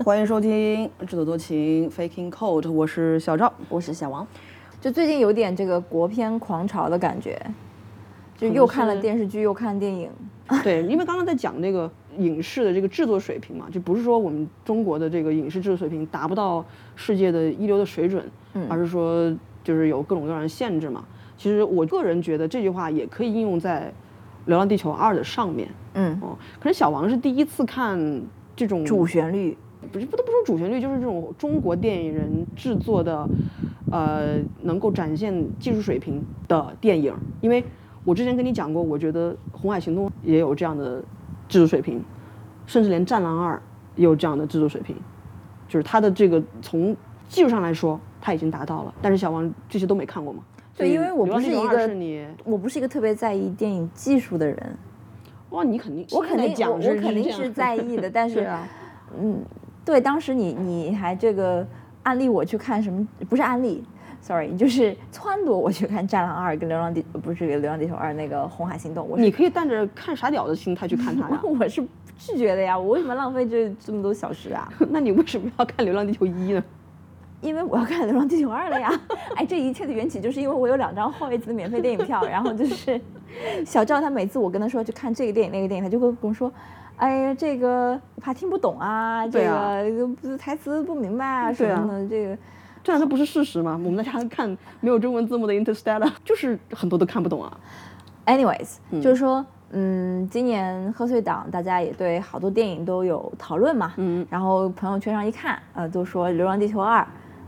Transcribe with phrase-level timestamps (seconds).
[0.02, 4.26] 欢迎收听《制作多情 Faking Code》，我是小赵，我是小王。
[4.80, 7.38] 就最近有点这个国片狂潮的感觉，
[8.34, 10.10] 就又看了电视剧，又看电影。
[10.64, 16.64] 对，因为刚刚在讲这个影视的这个制作水平嘛，就不是说我们中国的这个影视制作水平达不到
[16.96, 18.26] 世界的一流的水准，
[18.70, 19.30] 而是说
[19.62, 21.04] 就是有各种各样的限制嘛。
[21.36, 23.88] 其实我个人觉得这句话也可以应用在
[24.46, 25.68] 《流浪地球二》的上面。
[25.92, 28.22] 嗯，哦，可是小王是第一次看
[28.56, 29.56] 这种主旋律，
[29.92, 33.28] 不是不都不说主旋律，就是这种中国电影人制作的，
[33.90, 37.14] 呃，能够展现技术水平的电影。
[37.40, 37.64] 因为
[38.04, 41.02] 我之前跟你讲过，我觉得《红海行动》也有这样的
[41.48, 42.02] 制作水平，
[42.66, 43.56] 甚至连《战狼二》
[43.96, 44.96] 也有这样的制作水平，
[45.68, 46.96] 就是它的这个从
[47.28, 48.94] 技术上来说，它已经达到了。
[49.02, 50.42] 但是小王这些都没看过吗？
[50.76, 54.76] 对，因为我不是一个是你，我不是一个特别在意电影技术的人。
[55.50, 58.66] 哇，你肯定，我肯定，我我肯定是是在意的，但 是，啊，
[59.20, 59.42] 嗯，
[59.84, 61.66] 对，当时你你还这个
[62.02, 63.06] 安利我去看什么？
[63.28, 63.82] 不是安利
[64.20, 69.04] ，sorry，就是 撺掇我去看《战狼二》跟《流浪地》，不是《流浪地球二》那个《红海行动》。
[69.08, 71.40] 我你可以带着看傻屌的心态去看它呀。
[71.42, 71.82] 我是
[72.18, 74.70] 拒绝的呀，我为什么浪费这这么多小时啊？
[74.90, 76.62] 那你为什么要看《流浪地球一》呢？
[77.40, 78.90] 因为我要看《流浪地球二》了呀！
[79.34, 83.00] 哎，这一切的缘起就是因为我有两张后一次的免费电影票，然后就是
[83.64, 86.52] 小赵他每次我跟他说去看这个电影那个电影，他就会跟我说
[87.00, 92.36] ：“哎呀，这个怕听不懂啊，这个台词不明白啊什么的。”这个
[92.84, 93.72] 这难道不是事实吗？
[93.82, 97.58] 我们在家看没有中文字幕的《Interstellar 》，就是很多都看不懂啊。
[98.26, 107.00] Anyways，就是说，嗯，今年贺岁档大家也对好多电影都有讨论嘛，嗯，然后朋友圈上一看，呃，都说《流浪地球二》。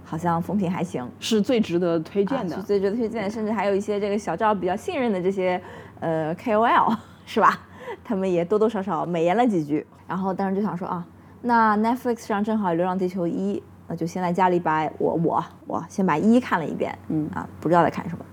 [0.05, 5.59] 好像风评还行，是最值得推荐的，是最值得推荐，甚至还有一些这个小赵比较信任的这些
[6.01, 6.95] 呃 KOL
[7.25, 7.59] 是吧？
[8.05, 9.87] 他们也多多少少美言了几句。
[10.07, 11.05] 然后当时就想说啊，
[11.41, 18.25] 那 Netflix 上正好《流浪地球一》，那就先在家里把我我我先把一看了一遍，嗯啊，不知道在看什么，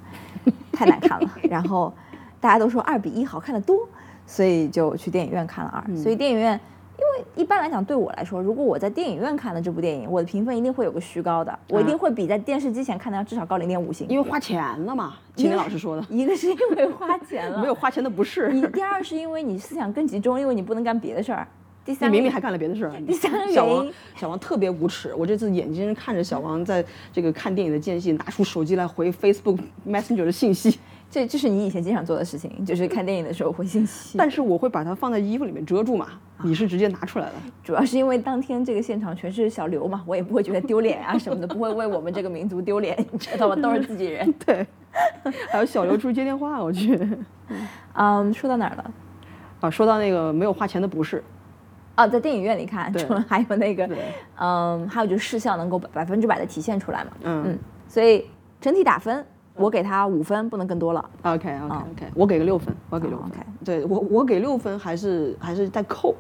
[0.74, 1.30] 太难看了。
[1.50, 1.94] 然后
[2.40, 3.88] 大家都说二比一好看的多，
[4.26, 5.84] 所以就去电影院看了二。
[5.88, 6.60] 嗯、所以电影院。
[7.36, 14.08] 一般来讲，对我来说，如果我在电影院看的这部电影，我的评分一定会有个虚高的，我一定会比在电视机前看的要至少高零点五星。
[14.10, 16.06] 因为花钱了嘛，青年老师说的。
[16.10, 18.50] 一个是因为花钱了，没有花钱的不是。
[18.52, 21.48] 你第二是因为你思想更集中，因为你不能干别的事儿。
[21.86, 22.92] 第三，你明明还干了别的事儿。
[23.08, 25.14] 第三个小王，小王特别无耻。
[25.16, 29.58] 我这次眼睛看着小王在这个看电影的间隙，拿出手机来回 Facebook
[29.88, 30.78] Messenger 的信息。
[31.12, 34.18] 这这是你以前经常做的事情，就是看电影的时候回信息。
[34.18, 36.08] 但是我会把它放在衣服里面遮住嘛，
[36.44, 37.34] 你是直接拿出来的。
[37.64, 43.56] 主要是因为当天这个现场全是小刘嘛，我也不会觉得丢脸啊什么的，不会为我们这个民族丢脸，你知道吗？
[43.56, 44.32] 都是自己人。
[44.46, 44.66] 对，
[45.50, 47.00] 还有小刘出去接电话，我去。
[47.94, 48.92] 嗯，说到哪儿了？
[49.62, 51.24] 啊，说到那个没有花钱的不是。
[51.96, 53.90] 啊，在电影院里看，除了还有那个，
[54.40, 57.12] 嗯，还有就是视效能够百分之百的体现出来嘛。
[57.24, 58.28] 嗯嗯，所以
[58.62, 59.26] 整体打分。
[59.60, 61.10] 我给他五分，不能更多了。
[61.24, 63.28] OK OK OK，、嗯、我给个六分，我要给六分。
[63.28, 66.16] OK，对我我给六分还是还是在扣，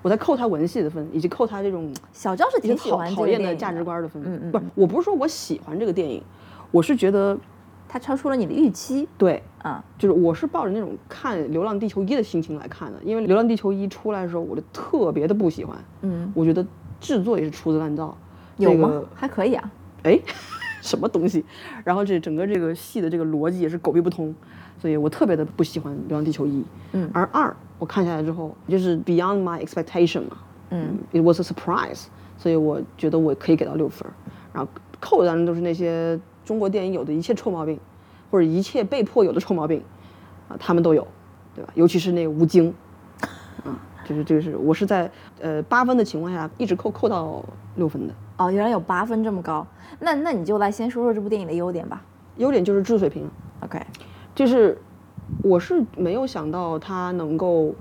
[0.00, 4.22] 我在扣他文戏的分，以及扣他这种小赵是挺喜欢讨厌的价值观的分。
[4.24, 6.22] 嗯嗯，不是，我不是说我喜欢这个电影，
[6.70, 7.36] 我是觉得
[7.88, 9.08] 它超出了你的预期。
[9.18, 15.76] 对，啊、嗯，就是我是抱着那种看《流浪地球一》的心情来看的，因为《流浪地球一》出来的时候，我就特别的不喜欢。
[16.02, 16.64] 嗯，我觉得
[17.00, 18.16] 制作也是粗制滥造。
[18.56, 18.88] 有吗？
[18.88, 19.70] 这个、还可以啊。
[20.04, 20.18] 哎。
[20.84, 21.44] 什么东西？
[21.82, 24.34] 然后这整个这个戏的这个逻辑也是狗屁不通，
[24.78, 26.60] 所以我特别的不喜欢《流浪地球一》。
[26.92, 30.36] 嗯，而二我看下来之后，就是 beyond my expectation 嘛。
[30.70, 32.04] 嗯，it was a surprise，
[32.36, 34.08] 所以我觉得我可以给到六分。
[34.52, 37.78] 然后扣的当然都是那些中国电影有的一切臭毛病，
[38.30, 39.82] 或者一切被迫有的臭毛病，
[40.48, 41.06] 啊，他们都有，
[41.54, 41.70] 对吧？
[41.74, 42.74] 尤其是那个吴京，
[43.64, 47.44] 啊，就是这个是我是在呃八分的情况下一直扣扣到
[47.76, 48.14] 六分的。
[48.36, 49.64] 哦，原来有八分这么高，
[50.00, 52.02] 那那你就来先说说这部电影的优点吧。
[52.36, 53.30] 优点就是制水平
[53.60, 53.80] ，OK，
[54.34, 54.76] 就是
[55.40, 57.72] 我是没有想到它能够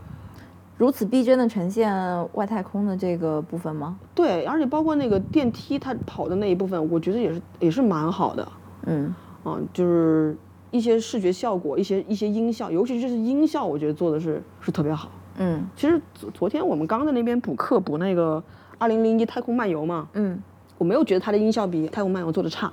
[0.78, 1.92] 如此逼真的呈现
[2.34, 3.98] 外太空的这个部分吗？
[4.14, 8.48] 对，而且包括那个电梯它跑的那一部分，我觉得也是也是蛮好的。
[8.86, 9.12] 嗯，
[9.44, 10.38] 啊，就是
[10.70, 15.10] 一些视觉效果，一些一些音效，尤其是音效，我觉得做的是是特别好。
[15.40, 18.44] 嗯，其实昨昨天我们刚在那边补课补那个。
[18.84, 20.38] 二零零一太空漫游嘛，嗯，
[20.78, 22.70] 我没有觉得它的音效比太空漫游做的差。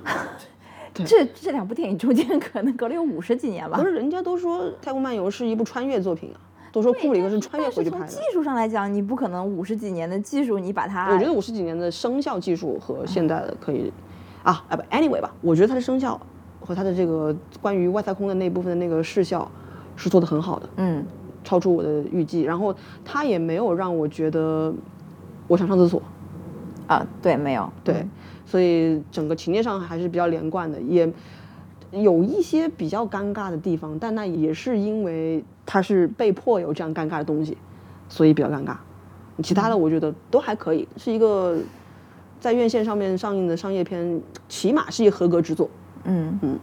[0.93, 3.77] 这这两部电影中间可能隔了有五十几年吧。
[3.77, 6.37] 不是人家都说太空漫游是一部穿越作品啊，
[6.73, 8.07] 都说库布里克是穿越回去拍的。
[8.07, 11.13] 从技术上来讲，你不可能五十几年的技术你把它。
[11.13, 13.89] 我觉得五十几年的声效技术和现在的可以，
[14.43, 16.19] 啊啊不，anyway 吧，我觉得它的声效
[16.59, 19.49] 和它的这个关于外太空的那部分的那个视效
[19.95, 21.05] 是做的很好的，嗯
[21.45, 22.41] 超出我的预计。
[22.41, 22.75] 然后
[23.05, 24.73] 它也没有让我觉得
[25.51, 26.01] 我想上厕所。
[26.87, 28.07] 啊，对，没有，对，
[28.45, 31.11] 所以整个情节上还是比较连贯的，也
[31.91, 37.57] 有一些比较尴尬的地方，但那也是因为他是被迫有这样尴尬的东西，
[38.07, 38.75] 所以比较尴尬。
[39.43, 41.57] 其他的我觉得都还可以，是一个
[42.39, 45.69] 在院线上面上映的商业片，起码是一个合格之作。
[46.05, 46.59] 嗯嗯。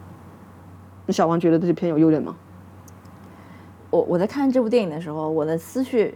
[1.05, 2.35] 那小王觉得这片有优点吗？
[3.89, 6.13] 我我在看这部电影的时候，我的思绪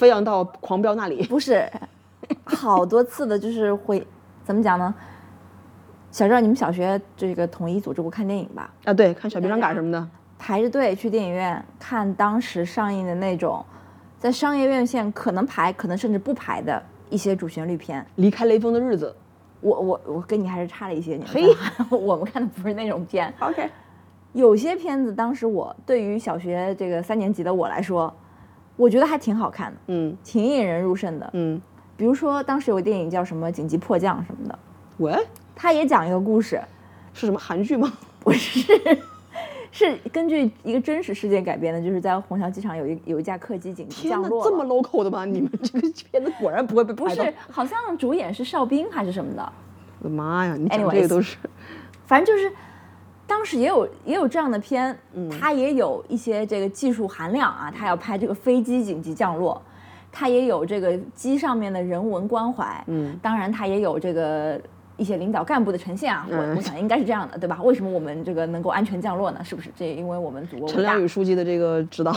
[0.00, 1.70] 飞扬到狂飙那里，不是
[2.44, 4.06] 好多次的，就是会
[4.42, 4.94] 怎么讲呢？
[6.10, 8.72] 小赵，你们小学这个统一组织过看电影吧？
[8.86, 10.08] 啊，对，看小兵张嘎什么的，
[10.38, 13.62] 排着队去电影院看当时上映的那种，
[14.18, 18.02] 在商业院线可能排，可能甚至不排的一些主旋律片。
[18.14, 19.14] 离开雷锋的日子，
[19.60, 23.30] 我我我跟你还是差了一些年嘿份， 我们看的不是那种片。
[23.40, 23.68] OK，
[24.32, 28.10] 有些片子当时我对于小学这个三年级的我来说，
[28.80, 31.28] 我觉得还挺好看的，嗯挺引人入胜的。
[31.34, 31.60] 嗯，
[31.98, 34.58] 比如说当时有个电影叫什么《紧急迫降》什么的，
[34.96, 35.14] 喂，
[35.54, 36.58] 他也讲一个故事，
[37.12, 37.92] 是什么韩剧吗？
[38.24, 38.60] 不是，
[39.70, 45.26] 是根据一个真实事件改编的，就是在虹桥机场有一有一架客机紧急降落这么 local 的吗？
[45.26, 47.06] 你们这个 片子果然不会被不。
[47.10, 49.52] 是，好像主演是邵兵还是什么的，
[50.00, 51.36] 我的妈呀，你讲这个都是，
[52.06, 52.50] 反正就是
[53.30, 59.62] 当时也有也有这样的片，嗯它也有一些这个技术含量啊，它要拍这个飞机紧急降落，
[60.10, 64.60] 它也有这个机上面的人文关怀，嗯，当然它也有这个。
[64.96, 67.58] 一些领导干部的呈现啊，我嗯我想应该是这样的，对吧？
[67.62, 69.42] 为什么我们这个能够安全降落呢？
[69.42, 69.70] 是不是？
[69.74, 71.08] 这因为我们祖国陈良宇。
[71.08, 72.14] 书记的这个指导，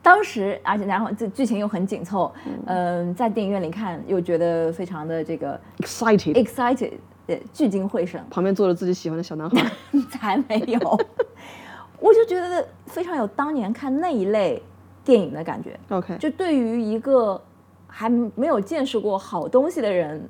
[0.00, 2.32] 当时，而且然后这剧情又很紧凑，
[2.64, 6.92] 嗯、在电影院里看又觉得非常的这个 excited，excited，
[7.26, 8.22] 呃，聚精会神。
[8.30, 9.70] 旁边坐着自己喜欢的小男孩。
[10.10, 10.78] 才没有，
[12.00, 14.62] 我就觉得非常有当年看那一类
[15.04, 15.78] 电影的感觉。
[15.88, 17.40] OK，就对于一个
[17.86, 20.28] 还没有见识过好东西的人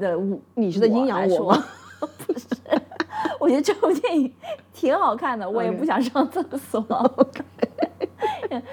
[0.00, 1.64] 的我，你是在阴阳我吗？
[2.26, 2.46] 不是，
[3.40, 4.32] 我觉得这部电影
[4.72, 6.80] 挺好看的，我也不想上厕所。
[6.80, 7.42] OK，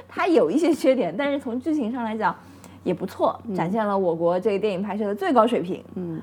[0.07, 2.35] 它有一些缺点，但是从剧情上来讲
[2.83, 5.83] 也不错，展现了我国这个电影拍摄的最高水平。
[5.95, 6.21] 嗯，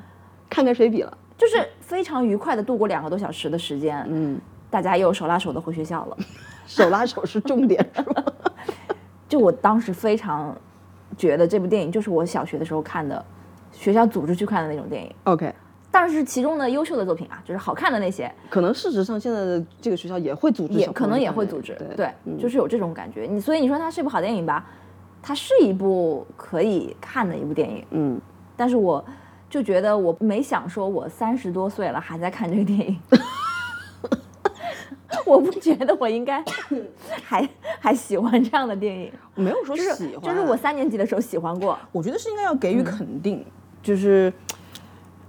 [0.49, 1.19] 看跟谁比了？
[1.43, 4.41] 就是非常愉快的度过两个多小时的时间，嗯，
[4.71, 6.17] 大家又手拉手的回学校了。
[6.69, 8.25] 手拉手是重点是吧？
[9.29, 10.57] 就我当时非常
[11.19, 13.25] 觉得这部电影就是我小学的时候看的，
[13.73, 15.13] 学校组织去看的那种电影。
[15.25, 15.53] OK，
[15.91, 21.75] 但是其中的优秀的作品啊，就是好看的那些，可能事实上现在的这个学校也会组织也可能也会组织。
[21.75, 23.23] 对对，嗯就是有这种感觉。
[23.29, 24.65] 你所以你说它是一部好电影吧？
[25.21, 28.21] 它是一部可以看的一部电影，嗯，
[28.57, 29.05] 但是我
[29.53, 32.99] 就觉得我没想说我三十多岁了还在看这个电影。
[35.27, 36.43] 我不觉得我应该
[37.23, 37.47] 还
[37.79, 43.45] 还喜欢这样的电影，没有说是喜欢，就是我三年级的时候喜欢过，我觉得是应该要给予肯定，
[43.83, 44.33] 就是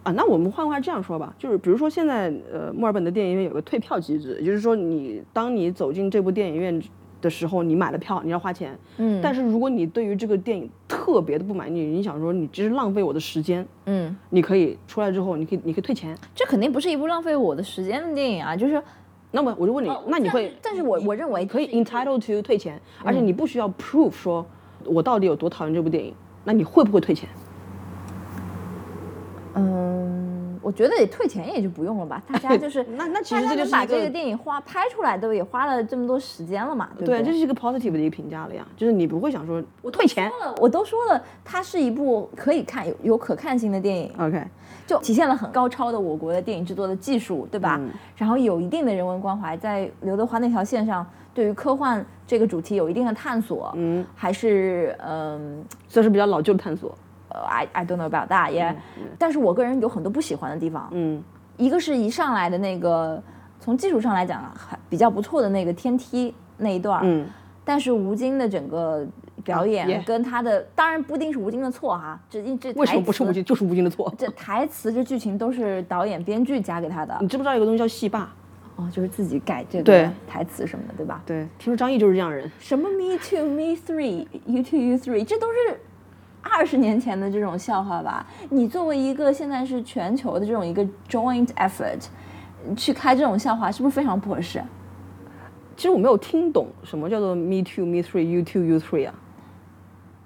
[0.04, 6.82] 啊，那我们换话这样说吧，就是比如说现在呃，墨尔本的电影院有个退票机制，也就是说你当你走进这部电影院
[7.24, 16.16] 的时候，你买了票，你要花钱，嗯但是如果你对于这个电影特别的不满意，你想说你这是浪费我的时间，嗯，你可以出来之后，你可以你可以退钱。
[16.36, 18.80] 这肯定不是一部浪费我的时间的电影啊，就是
[19.32, 20.54] 那么我就问你，那你会？
[20.62, 24.46] 但是我我认为可以 entitled to 退钱，而且你不需要 prove 说
[24.86, 27.30] 我到底有多讨厌这部电影，那你会不会退钱？
[29.56, 30.33] 嗯，
[30.64, 37.26] 我觉得也退钱也就不用了吧，大家就是那那其大实这就是一个把这个电影花拍出来，都也花了这么多时间了嘛，对不对，对？
[37.26, 40.30] 这是一个 positive 的一个评价了呀，就是你不会想说我退钱。
[40.30, 44.42] 说了，我都说了，它是一部可以看、有有可看性的电影，OK，
[44.88, 47.78] 就体现了很高超的我国的电影制作的技术，对吧？
[47.80, 55.64] 嗯然后有一定的人文关怀，在刘德华那条线上，对于科幻这个主题有一定的探索，嗯，还是嗯。
[55.90, 56.98] 算是比较老旧的探索。
[57.34, 58.76] 呃，I I don't know about that，也、
[59.18, 60.88] 但是我个人有很多不喜欢的地方。
[60.92, 61.24] 嗯
[61.58, 63.22] 一个是一上来的那个，
[63.60, 67.28] 从技术上来讲啊还比较不错的那个天梯那一段儿，嗯
[67.66, 69.06] 但是吴京的整个
[69.44, 73.44] 表演跟他的，当然不一定是吴京的错哈，这这为什么不是吴京？
[73.44, 74.14] 就是吴京的错。
[74.18, 78.30] 这台词这剧情都是导演编剧加给他的你知不知道有个东西叫戏霸？
[78.76, 81.22] 哦，就是自己改这个台词什么的，对吧？
[81.26, 82.52] 对，听说张译就是这样人。
[82.58, 85.80] 什么 me too me three you two you three，这都是
[86.44, 88.26] 二十年前的这种笑话吧？
[88.50, 92.06] 你作为一个现在是全球的这种一个 joint effort，
[92.76, 94.62] 去开这种笑话，是不是非常不合适？
[95.76, 99.14] 其实我没有听懂什么叫做 me two me three you two you three 啊。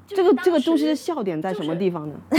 [0.06, 2.16] 这个这个东西的笑点在什么地方呢？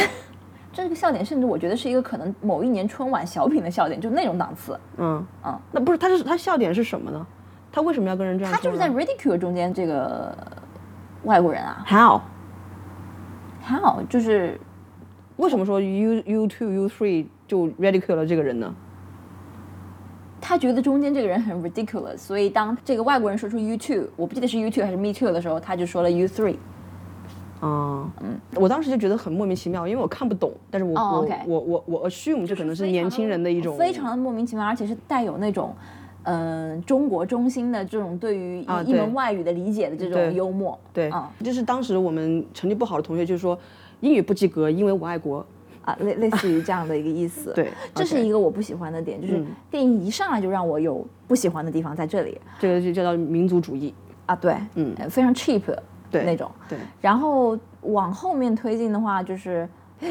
[0.72, 4.78] 这个笑点，甚至我觉得是一个可能某一年春晚小品的笑点，就那种档次。
[4.98, 7.26] 嗯嗯，那不是他是他笑点是什么呢？
[7.72, 8.52] 他为什么要跟人这样？
[8.52, 10.36] 他就是在 ridicule 中间这个
[11.24, 12.20] 外国人啊 how
[13.68, 14.58] ，how 就是
[15.36, 18.74] 为什么说 U U two U three 就 ridicule 了这个人呢？
[20.40, 26.56] 他觉得中间这个人很 ridiculous，所以当这个外国人说出 you too，我不记得是 you too 还是 me too 的时候，他就说了 you three。
[27.60, 35.74] 啊，嗯，我当时就觉得很莫名其妙，因为我看不懂，但是我、哦我我我我 assume 这可能是年轻人的一种非常的莫名其妙，而且是带有那种。
[36.28, 43.58] 嗯，中国中心的这种对于一,、门外语的理解的这种幽默，对嗯，就是当时我们成绩不好的同学就说
[44.00, 45.44] 英语不及格，因为我爱国。
[45.84, 47.50] 啊，类类似于这样的一个意思。
[47.56, 49.46] 对这是一个我不喜欢的点，就是嗯。
[49.70, 52.38] 电影一上来就让我有不喜欢的地方在这里。
[52.58, 53.94] 这个就叫做民族主义。
[54.26, 54.94] 啊，对，嗯。
[54.98, 55.62] 呃，非常 cheap
[56.10, 56.50] 对那种。
[56.68, 59.66] 对，然后往后面推进的话，就是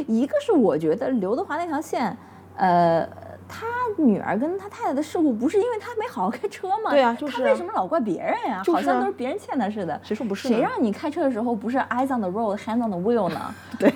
[0.07, 2.17] 一个是我觉得刘德华那条线，
[2.55, 3.07] 呃，
[3.49, 3.65] 他
[3.97, 6.91] 女儿跟他太太的事故不是因为他没好好开车吗？
[6.91, 9.99] 对啊就是啊他为什么老怪别人呀、就是啊好像都是别人欠他似的。
[10.03, 13.53] 谁说不是呢谁让你开车的时候不是 eyes on the road, hands on the wheel 呢？
[13.79, 13.93] 对，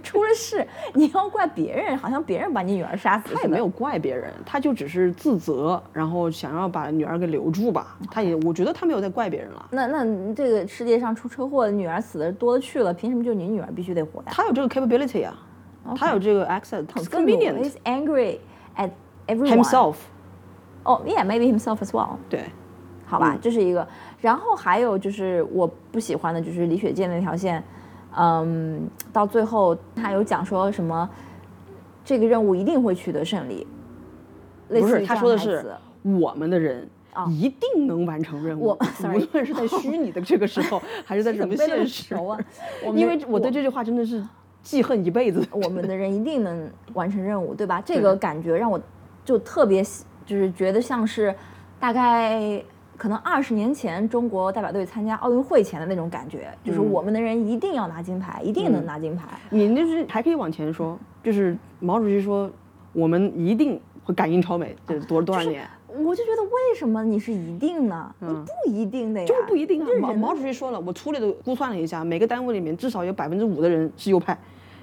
[0.00, 3.34] 出了事你要怪别人，好像别人把你女儿杀死。
[3.34, 7.96] 他也没有怪别人，他就只是自责，然后想要把女儿给留住吧。
[8.10, 14.26] 他也，我觉得他没有在怪别人了，那那这个世界上出车祸女儿死的多了去了，凭什么就你女儿必须得活呀？
[14.30, 15.34] 他有这个 capability 啊，
[15.96, 16.84] 他有这个 access，
[18.76, 18.90] at
[19.26, 19.62] everyone.
[19.62, 19.96] himself。
[20.84, 22.16] 哦、yeah,，maybe himself as well.
[22.28, 22.46] 对，
[23.06, 23.86] 好吧，这是一个。
[24.20, 27.62] 然后还有就是我不喜欢的就是李雪健那条线，
[28.16, 31.08] 嗯，到最后他有讲说什么，
[32.04, 33.64] 这个任务一定会取得胜利。
[34.70, 35.64] 类不是他说的是
[36.02, 42.36] 我们的人啊一定能完成任务，我无论是在虚拟的这个时候，还是在什么现实啊？
[42.94, 44.20] 因为我对这句话真的是
[44.62, 45.46] 记恨一辈子。
[45.50, 47.82] 我们的人一定能完成任务，对吧？
[47.84, 48.80] 这个感觉让我
[49.24, 51.34] 就特别喜，就是觉得像是
[51.78, 52.62] 大概
[52.96, 59.26] 可能二十年前中国代表队参加奥运会前的那种感觉，就是嗯我们的人一定要拿金牌，一定能拿金牌。
[59.50, 62.50] 你就是还可以往前说，就是毛主席说
[62.92, 65.66] 我们一定会赶英超美，这是多多少年？
[65.88, 68.14] 我就觉得为什么你是一定呢？
[68.18, 74.38] 你不一定的呀，嗯就是不一定啊毛毛主席说了，我粗略的估算了一下，每个单位里面至少有百分之五的人是右派，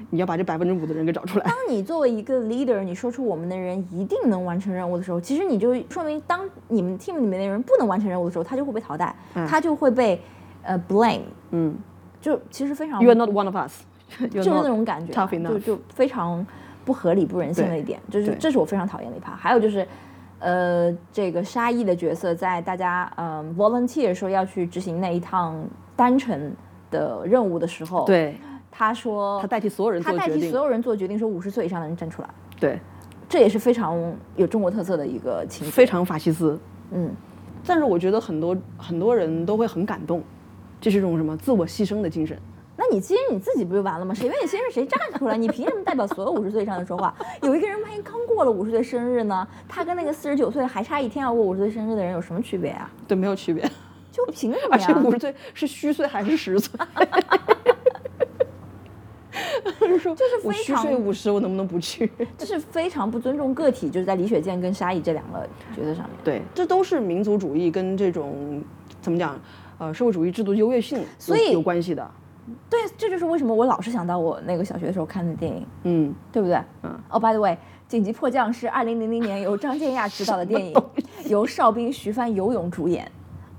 [0.09, 1.45] 你要把这百分之五的人给找出来。
[1.45, 9.15] 当你作为一个 leader，你说出我们的人一定能完成任务的时候，其实你就说明，当你们 team 里面的人不能完成任务的时候，他就会被淘汰，
[9.47, 10.21] 他就会被
[10.63, 11.75] 呃 blame，嗯
[12.21, 13.83] 就其实非常，You are not one of us，
[14.29, 15.13] 就是那种感觉
[15.47, 16.45] 就就非常
[16.83, 19.33] 不合理、不人性的一点，就是这是我非常讨厌的一趴。
[19.35, 19.87] 还有就是，
[20.39, 25.55] 呃，这个沙溢的角色在大家嗯、volunteer 说要去执行那一趟
[25.95, 26.51] 单程
[26.91, 28.35] 的任务的时候，，对，
[28.79, 30.63] 他说他代替所有人他做决定代替所。
[30.63, 32.79] 有人做决定，说五十岁以上的人站出来，对，
[33.27, 35.71] 这也是非常有中国特色的一个情节。
[35.71, 36.57] 非常法西斯。
[36.91, 37.13] 嗯，
[37.65, 40.23] 但是我觉得很多很多人都会很感动，
[40.79, 42.39] 这是一种什么自我牺牲的精神。
[42.77, 44.13] 那你牺牲你自己不就完了吗？
[44.13, 45.35] 谁愿意先是谁站出来？
[45.35, 47.13] 你凭什么代表所有五十岁以上的说话？
[47.43, 49.45] 有一个人万一刚过了五十岁生日呢？
[49.67, 52.89] 他跟那个四十九岁还差一天要过五十岁生日的人有什么区别啊？
[53.05, 53.69] 对，没有区别。
[54.09, 55.01] 就凭什么而且呀？
[55.03, 56.79] 五十岁是虚岁还是实岁？
[59.99, 62.11] 说就是我虚非常岁五十，我能不能不去？
[62.37, 66.09] 这是非常不尊重个体，就是在李雪健跟沙溢这两个角色上面。
[66.23, 68.63] 对，这都是民族主义跟这种
[69.01, 69.39] 怎么讲，
[69.77, 72.09] 呃，社会主义制度优越性有所以有关系的。
[72.67, 76.57] 对，这就是为什么我老是想到我那个小学的时候看的电影，嗯，对不对？
[76.81, 76.99] 嗯。
[77.09, 77.51] 哦、b y the way，
[77.87, 80.75] 《紧急迫降》是二零零零年由张建亚 执导的电影，
[81.27, 83.11] 由邵兵、徐帆、游泳主演，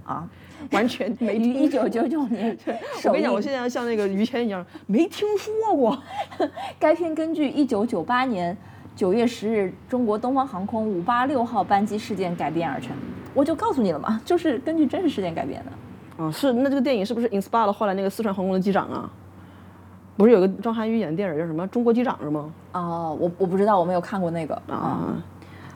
[0.04, 0.28] 啊，
[0.72, 2.56] 完全没于一九九九年
[2.98, 6.00] 首我跟你讲，我现在要像那个于谦一样，没听说过。
[6.78, 8.56] 该片根据一九九八年
[8.94, 12.90] 九月十日中国东方航空五八六号班机事件改编而成。
[13.32, 16.24] 我就告诉你了嘛，就是根据真实事件改编的。
[16.24, 19.10] 啊，是那这个电影是不是 inspire 了后来那个四川航空的机长啊？
[20.16, 22.52] 不是有个张涵予演的电影叫什么《中国机长》是吗？
[22.72, 24.74] 哦、我我不知道，我没有看过那个啊。
[24.74, 25.22] 啊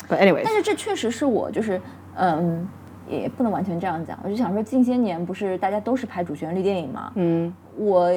[0.06, 1.80] ，But anyway，但是这确实是我就是
[2.16, 2.68] 嗯，
[3.08, 4.18] 也不能完全这样讲。
[4.22, 8.10] 我就想说，近些年不是大家都是拍主旋律电影嘛，嗯，我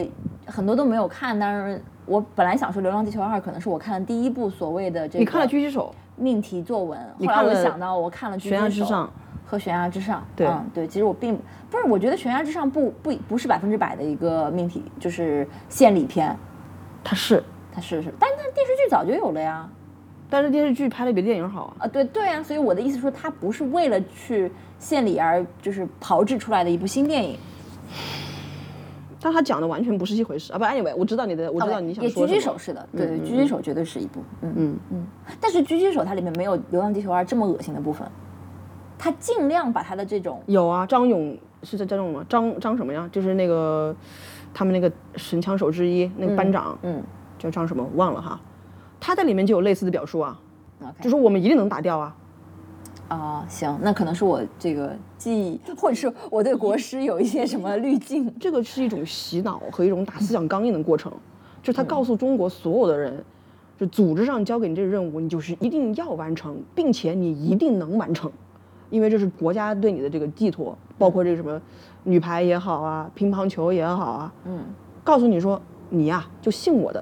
[0.45, 9.07] 很多都没有看，但是我本来想说《流浪地球二》可能是我看的第一部所谓的这个你看了《狙击手命题作文，后来我想到我看了《狙击悬崖之手上》
[9.49, 10.19] 和《悬崖之上》。
[10.35, 11.37] 对嗯，对，其实我并
[11.69, 16.35] 不是，我觉得《悬崖之上不》不不是百分之百的一个命题，就是献礼片，
[17.03, 19.69] 它是，它是是，但它电视剧早就有了呀。
[20.29, 21.85] 但是电视剧拍的比电影好啊。
[21.85, 27.37] 啊，对对啊，所以我的意思说，它不是为了去献礼而就是炮制出来的一部新电影。
[29.19, 30.59] 但他讲的完全不是一回事啊！
[30.59, 32.39] 不，anyway，我知道你的，我知道你想也狙说什么。
[32.39, 35.07] 击手是的，对对，狙击手绝对是一部，嗯嗯嗯。
[35.41, 38.07] 但是狙击手它里面没有《流浪地球二》这么恶心的部分，
[38.97, 42.23] 他尽量把他的这种有啊，张勇是叫张勇吗？
[42.29, 43.09] 张张什么呀？
[43.11, 43.93] 就是那个
[44.53, 47.03] 他们那个神枪手之一那个班长，嗯
[47.39, 48.39] 叫张什么忘了哈，
[48.99, 50.39] 他在里面就有类似的表述啊
[51.01, 52.15] 就说我们一定能打掉啊。
[53.07, 58.33] 啊、行，那可能是我这个记忆，或者是我对国师有一些什么滤镜。
[58.39, 61.11] 这个是一种洗脑和一种打思想钢印的过程，
[61.63, 63.23] 就是他告诉中国所有的人，
[63.77, 68.29] 就组织上交给你这个任务，你就是一定要完成，并且你一定能完成，
[68.89, 71.61] 因为这是国家对你的这个寄托，包括这个什么
[72.03, 74.59] 女排也好啊，乒乓球也好啊，嗯，
[75.03, 77.01] 告诉你说你呀、就信我的，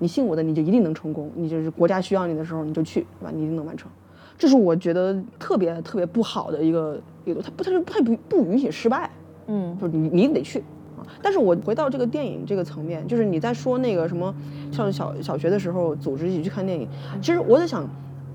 [0.00, 3.30] 你信我的你就一定能成功，你就是国家需要你的时候你就去，对吧？
[3.32, 3.88] 你一定能完成。
[4.36, 9.10] 这是我觉得特别特别不好的一个一个，他不他是他不不允许失败，
[9.46, 10.58] 嗯就是你你得去
[10.98, 11.06] 啊。
[11.22, 14.34] 但是我回到这个电影这个层面，就是你在说那个什么，
[14.72, 16.88] 像小小学的时候组织一起去看电影，
[17.22, 17.88] 其实我在想，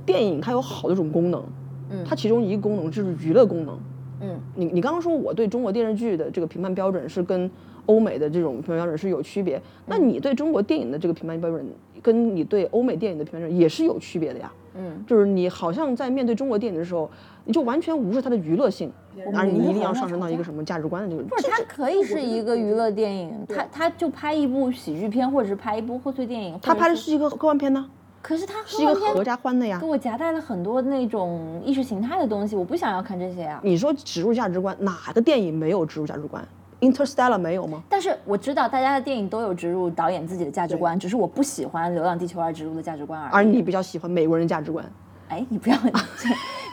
[0.06, 1.44] 电影它有好多种功能，
[1.91, 3.77] 嗯它其中一个功能就是娱乐功能。
[4.22, 7.50] 嗯你你刚刚说我对中国电视剧的这个评判标准是跟
[7.86, 11.65] 欧美的这种评判标准是有区别，那你对中国电影的这个评判标准
[12.01, 14.51] 跟你对欧美电影的评判标准也是有区别的呀。
[14.76, 17.10] 嗯，就是你好像在面对中国电影的时候，
[17.46, 18.92] 你就完全无视它的娱乐性，
[19.34, 21.24] 而你一定要上升到一个什么价值观的这个。
[21.24, 26.60] 不是，它可以是一个娱乐电影，它它就拍一部喜剧片，或者是拍一部贺岁电影。
[26.62, 27.90] 他或者是，拍的是一个科幻片呢，
[28.22, 29.88] 可是它是一个合家欢的呀给。
[29.88, 33.60] 我夹带了很多那种意识形态的东西，我不想要看这些啊。
[33.64, 36.46] 你说植入价值观，哪个电影没有植入价值观
[36.82, 37.84] ？Interstellar 没有吗？
[37.90, 43.32] 但是我知道大家的电影都有植入导演自己的价值观，只是我不喜欢《流浪地球二》植入的价值观而已。
[43.34, 44.86] 而你比较喜欢美国人价值观。
[45.30, 45.78] 哎，你不要，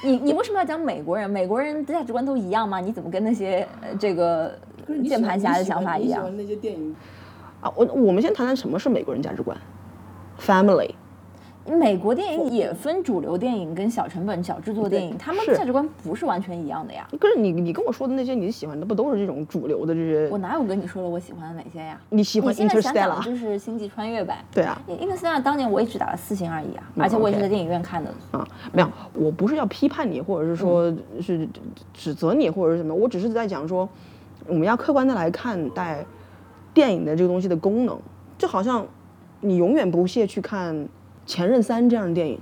[0.03, 1.29] 你 你为什么要讲美国人？
[1.29, 2.81] 美国人的价值观都一样吗？
[2.81, 4.59] 你怎么跟那些呃这个
[5.09, 6.25] 键盘侠的想法一样？
[6.37, 6.95] 那些电影
[7.61, 9.57] 啊，我我们先谈谈什么是美国人价值观
[10.41, 10.91] ，family。
[11.75, 17.07] 美国电影也分主流电影跟小成本、小制作电影，他们的价值观不是完全一样的呀。
[17.19, 20.39] 可是你你跟我说的那些你喜欢的不都是这种主流的这些我？
[20.39, 22.01] 哪有跟你说了我喜欢的哪些呀？
[22.11, 23.25] 你喜欢你现在想讲的 Interstellar？
[23.25, 24.45] 就是星际穿越呗。
[24.53, 28.11] 对啊，Interstellar 当年我也只打了四星而已啊，而且我也是在电影院看的。
[28.31, 31.49] 啊，没有，我不是要批判你，或者是说是
[31.93, 33.89] 指责你，或者是什么，我只是在讲说，
[34.47, 36.05] 我们要客观的来看待
[36.73, 37.99] 电影的这个东西的功能，
[38.39, 38.87] 就好像
[39.41, 40.75] 你永远不屑去看
[41.27, 42.39] 《前任三》这样的电影，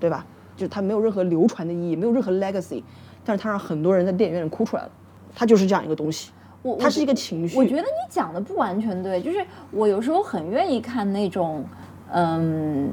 [0.00, 0.24] 对吧？
[0.56, 2.82] 就是它没有任何流传的意义，没有任何 legacy，
[3.24, 4.90] 但是它让很多人在电影院里哭出来了，
[5.34, 6.30] 它就是这样一个东西，
[6.62, 7.58] 我它是一个情绪。
[7.58, 11.64] 我觉得你讲的不完全对，就是我有时候很愿意看那种，
[12.12, 12.88] 嗯，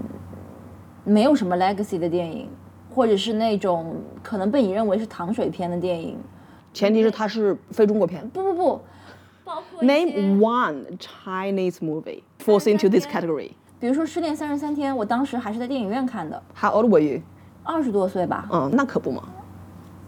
[1.03, 2.49] 没有什么 legacy 的电影，
[2.89, 6.17] 或者是那种可能被你认为是糖水片的电影。
[6.73, 8.27] 前提是它是非中国片。
[8.29, 8.81] 不不不，
[9.43, 13.51] 包括 Name one Chinese movie falls into this category.
[13.81, 17.19] 比如说《失恋三十三天》，我当时还是在电影院看的，How old were you?
[17.63, 18.47] 二十多岁吧？
[18.53, 19.23] 嗯，那可不嘛。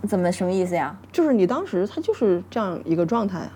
[0.07, 0.95] 怎么什么意思呀？
[1.11, 3.51] 就是你当时他就是这样一个状态啊，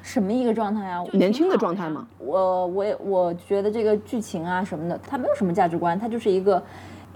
[0.00, 1.04] 什么一个状态啊？
[1.12, 2.08] 年轻的状态嘛。
[2.16, 6.62] 我我也我觉得这个剧情啊什么的，它没有什么价值观，它就是一个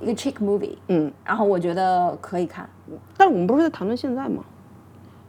[0.02, 2.68] 一个 chick movie，嗯，然后我觉得可以看。
[3.16, 4.44] 但是我们不是在谈论现在吗？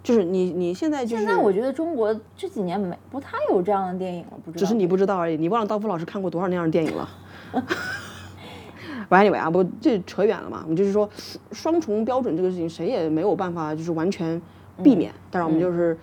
[0.05, 4.59] 就是你你现在就是，现在我觉得中国这几年没不太有这样的电影了，不知道。
[4.59, 5.35] 只是你不知道而已。
[5.35, 7.09] 你忘了刀夫老师看过多少那样的电影了？
[9.09, 10.61] But anyway 啊，不这扯远了嘛。
[10.63, 11.09] 我们就是说，
[11.51, 14.39] 双重标准这个事情，谁也没有办法就是完全
[14.83, 15.11] 避免。
[15.31, 15.97] 但是我们就是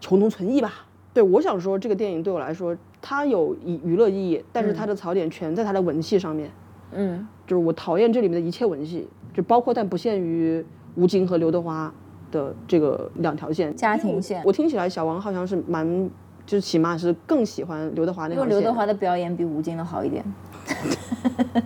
[0.00, 0.86] 求同存异吧。
[1.12, 6.48] 对，我想说这个电影对我来说，它有娱娱乐意义，但是它的槽点全在它的文戏上面。
[6.92, 11.92] 嗯就是我讨厌这里面的一切文戏，就包括但不限于吴京和刘德华
[12.30, 13.74] 的这个两条线。
[13.76, 16.10] 家庭线我听起来小王好像是蛮，
[16.46, 18.50] 就是起码是更喜欢刘德华那条线。
[18.50, 20.24] 因为刘德华的表演比吴京的好一点。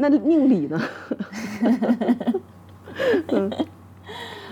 [0.00, 0.80] 那宁理呢？
[3.32, 3.50] 嗯，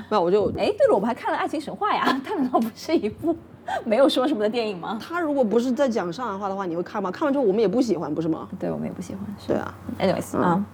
[0.08, 3.36] 那我就 哎，对了，我们还看了《爱情神话》呀，它难道不是一部
[3.84, 4.98] 没有说什么的电影吗？
[5.00, 7.10] 他如果不是在讲上海话的话，你会看吗？
[7.12, 8.48] 看完之后我们也不喜欢，不是吗？
[8.58, 9.22] 对我们也不喜欢。
[9.38, 9.74] 是对啊。
[10.00, 10.64] ，anyways 啊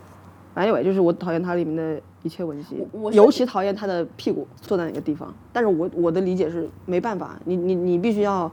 [0.57, 5.35] ，anyway，就是我讨厌它里面的一切文戏我我，尤其讨厌他的屁股坐在哪个地方。
[5.53, 8.51] 但是我我的理解是没办法，你你你必须要，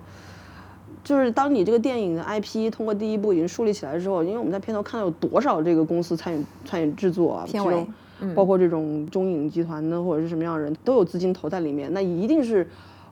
[1.03, 7.71] 就是当你这个电影的 IP 通过第一部已经树立起来之后，因为我们在片头看到有多少这个公司参与参与制作啊，片尾
[8.19, 12.67] 这种包括这种中影集团的或者是什么样的人都有资金投在里面，那一定是。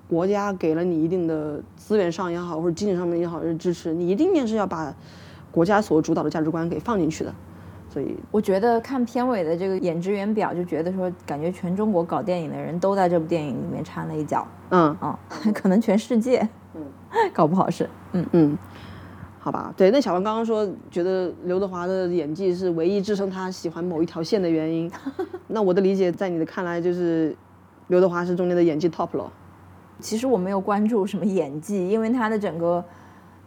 [0.09, 4.95] 国家给了你一定的资源上也好，或者经济上面也好是支持，你一定是要把
[5.51, 7.35] 国家所主导的价值观给放进去的，
[7.97, 14.95] 所以我觉得看片尾的这个演职员表，就觉得说，感觉全中国搞电影的人都在这部电影里面掺了一脚嗯。
[14.99, 15.17] 啊，
[15.51, 16.83] 可能全世界，嗯，
[17.33, 18.57] 搞不好是，嗯，嗯，
[19.39, 24.91] 好吧，对，那小王刚刚说觉得刘德华的演技是唯一支撑他喜欢某一条线的原因，
[25.47, 27.35] 那我的理解在你的看来就是
[27.87, 29.33] 刘德华是中间的演技 top 了。
[29.99, 32.85] 其实我没有关注什么演技，因为他的整个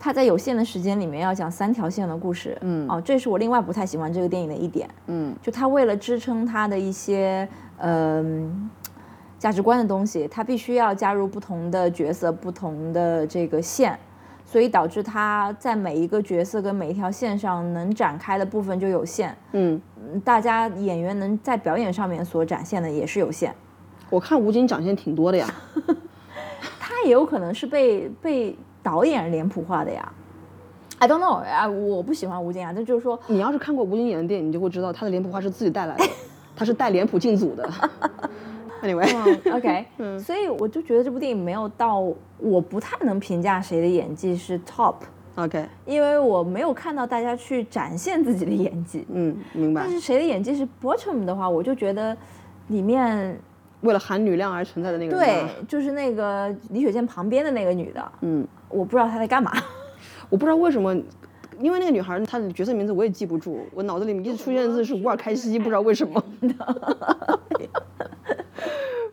[0.02, 8.70] 他在有限的时间里面要讲三条线的故事，嗯，哦，这是我另外不太喜欢这个电影的一点，嗯，就他为了支撑他的一些嗯、
[9.38, 13.98] 价值观的东西，他必须要加入不同的角色、不同的这个线，
[14.46, 23.54] 所以导致他在每一个角色跟每一条线上能展开的部分就有限，嗯，嗯大家演员能在表演上面所展现的也是有限。
[24.08, 25.46] 我看吴京展现挺多的呀。
[26.80, 30.12] 他也有可能是被被导演脸谱化的呀。
[30.98, 36.04] I don't know 哎，我不喜欢吴京啊，这就是说，你要是看过吴京演的电影，你就会知道他的脸谱化是自己带来的，
[36.54, 37.68] 他是带脸谱进组的。
[38.82, 39.06] Anyway，
[39.44, 42.00] 嗯，OK，嗯所以我就觉得这部电影没有到，
[42.38, 49.06] 我不太能评价谁的演技是 top，OK，因为我没有看到大家去展现自己的演技。
[49.10, 49.90] 嗯，明白但。
[49.90, 52.16] 是谁的演技是 bottom 的话，我就觉得
[52.68, 53.38] 里面
[53.82, 59.52] 为了含女量而存在的那个人对，就是那个李雪健旁边的那个女的，嗯，我不知道她在干嘛。
[60.28, 60.94] 我不知道为什么，
[61.58, 66.22] 因为那个女孩她的角色名字我也记不住，我脑子里面一直出现的字是乌尔开西，不知道为什么。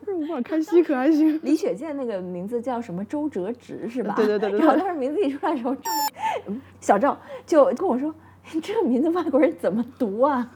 [0.04, 1.40] 是乌尔开西可还行？
[1.42, 3.04] 李雪健那个名字叫什么？
[3.04, 4.14] 周哲直是吧？
[4.16, 5.76] 对对对对对然后当时名字一出来的时候，
[6.80, 8.14] 小赵就跟我说
[8.62, 10.48] ：“这个名字外国人怎么读啊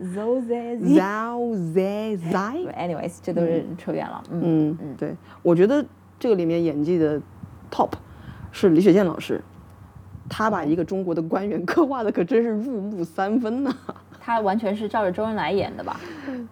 [0.00, 2.66] z o z a z Zhao Zai Zai。
[2.74, 4.22] Anyways，这都是扯远了。
[4.30, 5.84] 嗯，嗯，对，我觉得
[6.18, 7.20] 这个里面演技的
[7.70, 7.90] top
[8.50, 9.42] 是李雪健老师，
[10.28, 13.74] 他把一个中国的官员 刻画的可真是入木三分呐、
[14.20, 16.00] 他完全是照着周恩来演的吧？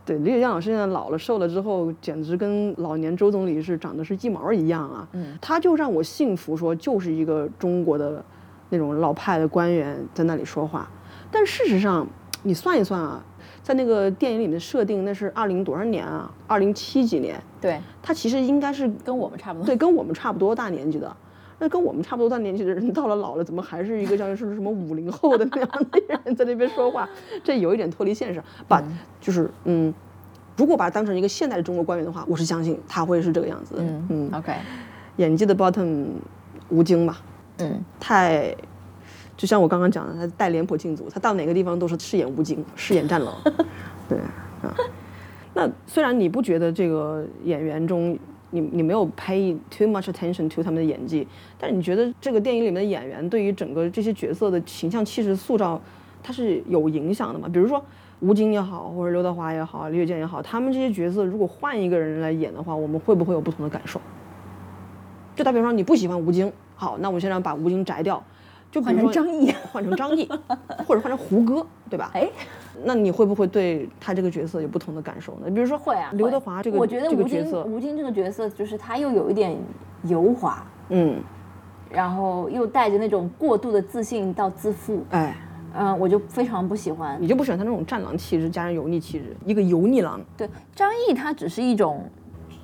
[0.04, 5.08] 对，李雪健老师现在老了瘦了之后，简直跟老年周总理是长得是一毛一样啊。
[5.12, 8.24] 嗯，他就让我信服说，就是一个中国的
[8.70, 10.88] 那种老派的官员在那里说话。
[11.30, 12.06] 但事实上，
[12.48, 13.22] 你算一算啊，
[13.62, 16.32] 在那个电影里面的设定，那是二零多少年啊？
[16.46, 19.66] 二零七几年，对，他其实应该是跟我们差不多。
[19.66, 21.14] 对，跟我们差不多大年纪的。
[21.58, 27.06] 那跟我们差不多大年纪的人， 到了老了，怎么还是一个像是什么五零后的那样的人 在那边说话？
[27.44, 28.42] 这有一点脱离现实。
[28.66, 28.82] 把、
[29.20, 29.92] 就是嗯，
[30.56, 33.74] 如果把他当成一个现代的中国官员的话，我是相信他会是这个样子。
[33.76, 34.54] 嗯嗯，，OK，
[35.16, 36.06] 演技的 bottom
[36.70, 37.20] 吴京吧，
[37.58, 38.54] 嗯，太
[39.38, 43.34] 就像我刚刚讲的，他带脸谱进组，他到哪个地方都是饰演吴京， 饰演战狼。
[44.06, 44.74] 对啊，
[45.54, 48.18] 那虽然你不觉得这个演员中
[48.50, 55.80] 你你没有 pay too much attention to 他们的演技，但是你觉得这个电影里面的演员对于整个这些角色的形象气质塑造，
[56.22, 57.48] 它是有影响的吗？
[57.52, 57.80] 比如说
[58.20, 64.00] 吴京也好，或者刘德华也好，李雪健也好，他们这些角色如果换一个人来演的话，我们会不会有不同的感受？
[65.36, 68.20] 就打比方说你不喜欢吴京，好，那我们现在把吴京摘掉，
[68.70, 70.28] 就 换成张译，换成张译，
[70.86, 72.10] 或者换成胡歌，对吧？
[72.14, 72.28] 哎，
[72.84, 75.50] 那你会不会对他这个角色有不同的感受呢？
[75.50, 79.56] 比如说会啊，刘德华这个我觉得吴京这个，吴京这个角色就是他又有一点
[80.04, 81.20] 油滑，嗯，
[81.90, 85.36] 然后又带着那种过度的自信到自负，哎，
[85.74, 87.16] 嗯，我就非常不喜欢。
[87.20, 90.20] 你就不喜欢他那种战狼气质加上油腻气质，一个油腻狼。
[90.36, 92.08] 对，张译他只是一种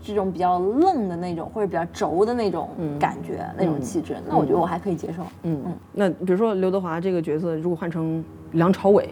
[0.04, 2.68] 这种比较愣的那种，或者比较轴的那种
[3.00, 5.22] 感觉、那种气质，那我觉得我还可以接受。
[5.44, 9.08] 嗯嗯，那比如说刘德华这个角色，如果换成梁朝伟，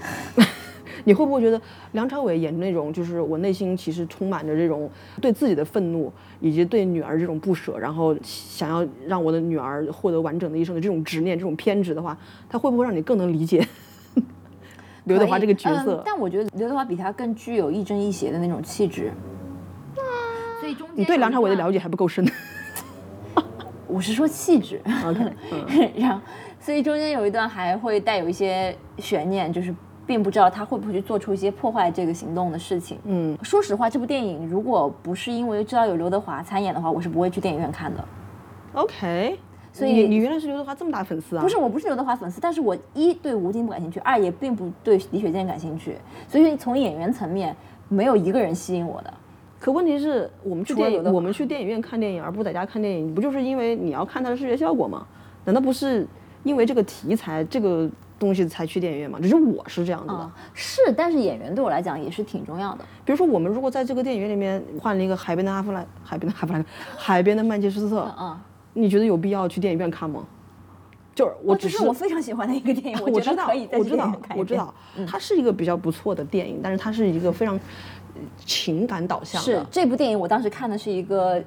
[1.04, 1.60] 你会不会觉得
[1.92, 4.90] 梁朝伟演那种就是我内心其实充满着这种
[5.22, 13.66] 对自己的愤怒，以及对女儿这种不舍，然后想要让我的女儿获得完整的一生的这种执念、这种偏执的话，他会不会让你更能理解
[15.04, 15.94] 刘德华这个角色？
[15.94, 19.12] 嗯但我觉得刘德华比他更具有亦正亦邪的那种气质。
[20.66, 22.26] 所以中间你对梁朝伟的了解还不够深。
[23.86, 24.80] 我是说气质。
[25.04, 26.20] OK， 然后，
[26.58, 29.72] 所以中间有一段还会带有一些悬念，就是
[30.04, 32.98] 并不知道他会不会去做出一些破坏这个行动的事情。
[33.04, 38.04] 嗯，说实话，这部电影如果不是因为知道有刘德华参演的话，我是不会去电影院看的。
[38.74, 39.38] OK，
[39.72, 41.42] 所以你你原来是刘德华这么大粉丝啊？
[41.44, 47.54] 不是，我不是刘德华粉丝，但是我一对吴京不感兴趣，二也并不对李雪健感兴趣，所以从演员层面，
[47.88, 49.14] 没有一个人吸引我的。
[49.66, 55.04] 可问题是我们去电我们去电影院看电影，而不在家看电影，不就是因为你要看它的视觉效果吗？
[55.44, 56.06] 难道不是
[56.44, 59.18] 因为这个题材这个东西才去电影院吗？
[59.20, 60.14] 只是我是这样子的。
[60.14, 62.84] 啊、是，但是演员对我来讲也是挺重要的。
[63.04, 66.64] 比如说，我们如果在这个电影院里面换了一个海边的阿弗莱，海边的阿弗莱，
[66.96, 68.40] 海边的曼彻斯特，啊，
[68.74, 70.24] 你觉得有必要去电影院看吗？
[71.12, 74.72] 就是我哦只是我非常喜欢的一个电影，我知道我知道我知道，
[75.08, 77.60] 它是一个比较不错的电影，但是它是一个非常呃
[78.44, 79.44] 情感导向的。
[79.44, 81.42] 是这部电影，我当时看的是一个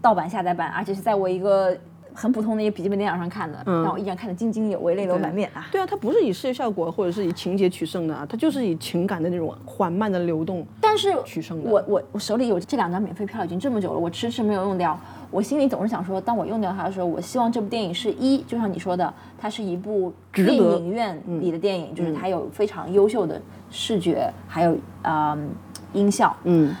[0.00, 1.76] 盗版下载版，而且是在我一个
[2.14, 5.68] 很普通的一个笔记本电脑上看的，嗯但我依然看得津津有味，泪流满面啊。
[5.70, 11.70] 对啊，它不是以视觉效果或者是以情节取胜的啊，它就是以情感的那种缓慢的流动但是取胜的。
[11.70, 14.98] 我我我手里有这两张免费票已经这么久了，我迟迟没有用掉。
[15.30, 23.38] 我心里总是想说，当我用掉它的时候，我希望这部电影是一，就像你说的，它是一部电影院里的电影，就是它有非常优秀的
[23.70, 25.50] 视觉，还有嗯
[25.92, 26.36] 音效。
[26.44, 26.74] 嗯，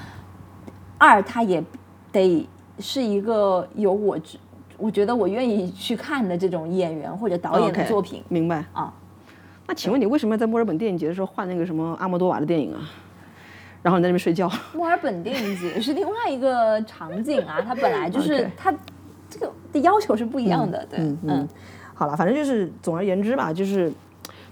[0.98, 1.62] 二，它也
[2.12, 4.18] 得是一个有我，
[4.76, 8.22] 我觉得我愿意去看的这种演员或者导演的作品。
[8.28, 8.92] 明白啊。
[9.66, 12.80] 那请问你为什么要在墨尔本电影节的时候换那个什么阿莫多瓦的电影啊？
[13.82, 14.50] 然后你在那边睡觉？
[14.74, 18.74] 墨尔本电影节是另外一个场景啊，它本来就是 它
[19.30, 21.48] 这个的要求是不一样的，对，嗯嗯，
[21.94, 23.92] 好了，反正就是总而言之吧，就是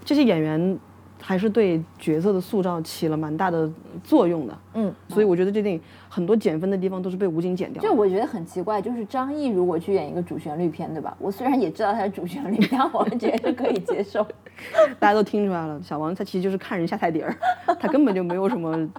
[0.05, 0.79] 这些演员
[1.27, 3.69] 还是对角色的塑造起了蛮大的
[4.01, 4.57] 作用的。
[4.75, 7.85] 嗯，所以我觉得这电影很多减分的地方都是被吴京减掉的。
[7.89, 11.13] 就我觉得很奇怪，就是张译如果去演一个主旋律片，对吧？
[11.19, 14.25] 我虽然也知道他是主旋律，但 我觉得可以接受。
[14.99, 17.35] 大家都听出来了，小王他其实就是看人下菜碟儿，
[17.77, 18.89] 他根本就没有什么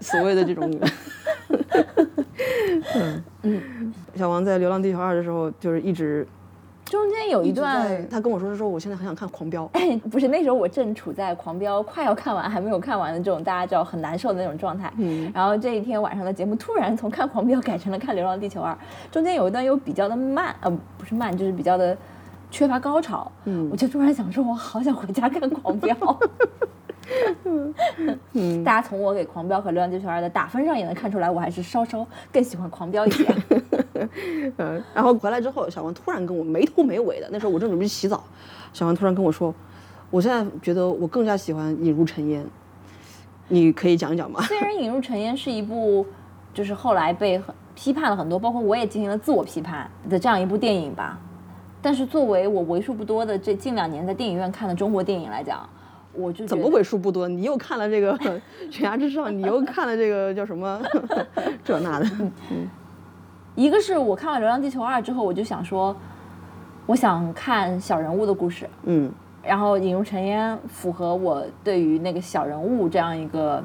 [0.00, 0.68] 所谓的这种。
[2.96, 6.26] 嗯嗯，小王在《流浪地球二》的时候，就是一直
[6.90, 9.70] 中间有一段，他跟我说他说，我现在很想看《狂飙》。
[10.10, 14.92] 不是那时候我正处在《狂飙》快要看完还没有看完的这种大家知道很难受的那种状态。
[14.96, 18.72] 嗯然后这一天晚上的节目突然从看《狂飙》改成了看《流浪地球二》，
[19.12, 21.96] 中间有一段又比较的慢，呃，不是慢，就是比较的
[22.50, 23.30] 缺乏高潮。
[23.44, 25.94] 嗯我就突然想说，我好想回家看《狂飙》。
[28.34, 33.10] 嗯大家从我给《狂飙》和《流浪地球二》的打分上也能看出来，我还是稍稍更喜欢《狂飙》一
[34.00, 34.52] 些。
[34.56, 38.24] 嗯，然后回来之后，小王突然跟我没头没尾的，那时候我正准备洗澡，
[38.72, 39.54] 小王突然跟我说，
[40.10, 42.42] 我现在觉得我更加喜欢《引入尘烟》，
[43.48, 44.40] 你可以讲一讲吗？
[44.42, 46.06] 虽然《引入尘烟》是一部，
[46.52, 51.18] 就是后来被很批判了很多，包括我也进行了自我批判的这样一部电影吧。
[51.82, 55.66] 但是作为我为数不多的这近两年在电影院看的中国电影来讲，
[56.12, 57.26] 我就怎么为数不多？
[57.26, 58.12] 你又看了这个
[58.70, 60.78] 《悬崖之上》，你又看了这个叫什么
[61.64, 62.06] 这那的？
[63.56, 65.94] 一个是我看完《流浪地球二》之后，我就想说，
[66.86, 69.10] 我想看小人物的故事，嗯
[69.42, 73.62] 然后《引入尘烟》符合我对于那个小人物这样一个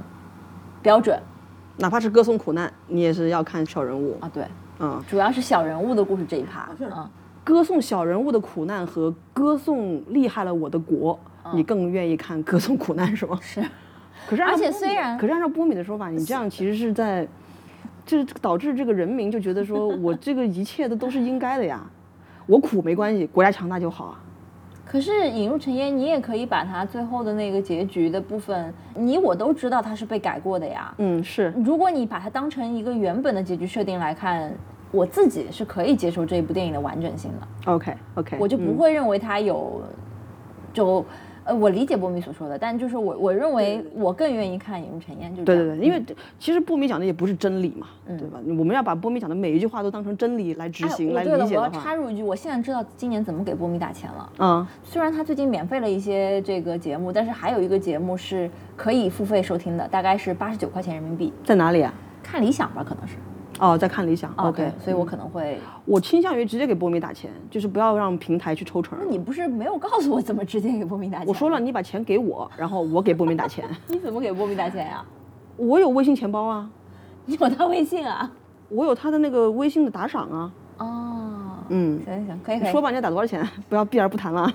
[0.82, 1.20] 标准
[1.78, 4.18] 哪怕是歌颂苦难，你也是要看小人物。
[4.22, 4.46] 啊，对，
[4.80, 7.10] 嗯，主要是小人物的故事这一趴，嗯。
[7.44, 11.20] 歌颂小人物的苦难和歌颂厉害了我的国，
[11.54, 13.38] 你更愿意看歌颂苦难是吗？
[13.42, 13.64] 是。
[14.28, 17.30] 可是按照而且波米虽然可是按照波米的说法，你这样其实是在，就
[18.06, 21.84] 是导致这个人民就觉得说我这个一切的都是应该的呀，
[22.46, 24.22] 我苦没关系，国家强大就好啊。
[24.86, 30.94] 可是引入尘烟，你也可以把它最后的那个结局的部分，你我都知道它是被改过的呀。
[31.00, 34.54] 嗯，是，如果你把它当成一个原本的结局设定来看，
[34.92, 39.82] 我自己是可以接受这一部电影的完整性的，OK OK，我就不会认为它有，
[40.72, 41.04] 就
[41.46, 46.04] 呃，我理解波米所说的，但就是我我认为我更愿意看引入尘烟，就是对对对，因为
[46.40, 48.40] 其实波米讲的也不是真理嘛，对吧？
[48.58, 54.32] 我们要把波米讲的每一句话都当成真理来执哎行、来我对了，我要理解的话，插入一句，我现在知道今年怎么给波米打钱了。
[54.40, 61.94] 嗯，虽然他最近免费了一些这个节目，但是还有一个节目是可以付费收听的，大概是八十九块钱人民币，在哪里啊？
[62.24, 63.14] 看理想吧，可能是。
[63.60, 64.32] 哦，在看理想。
[64.38, 65.60] 哦 OK，对所以我可能会。
[65.86, 68.98] 我倾向于直接给波米打钱，就是不要让平台去抽成。
[69.02, 71.28] 那你不是没有告诉我怎么直接给波米打钱？
[71.28, 73.66] 我说了，，你把钱给我，然后我给波米打钱。
[73.88, 75.04] 你怎么给波米打钱呀、
[75.58, 76.70] 我有微信钱包啊，
[77.26, 78.32] 你有他微信啊？
[78.70, 80.52] 我有他的那个微信的打赏啊。
[80.80, 81.34] 哦，
[81.70, 82.72] 嗯，行行行，可以可以。
[82.72, 83.48] 说吧，你要打多少钱？
[83.70, 84.52] 不要避而不谈了。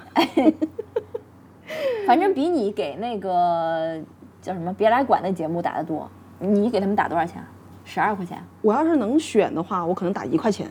[2.07, 4.01] 反正比你给那个
[4.43, 6.11] 叫什么“别来管”的节目打的多。
[6.41, 7.41] 你给他们打多少钱？
[7.91, 8.41] 十二块钱。
[8.63, 10.71] 我要是能选的话，我可能打一块钱，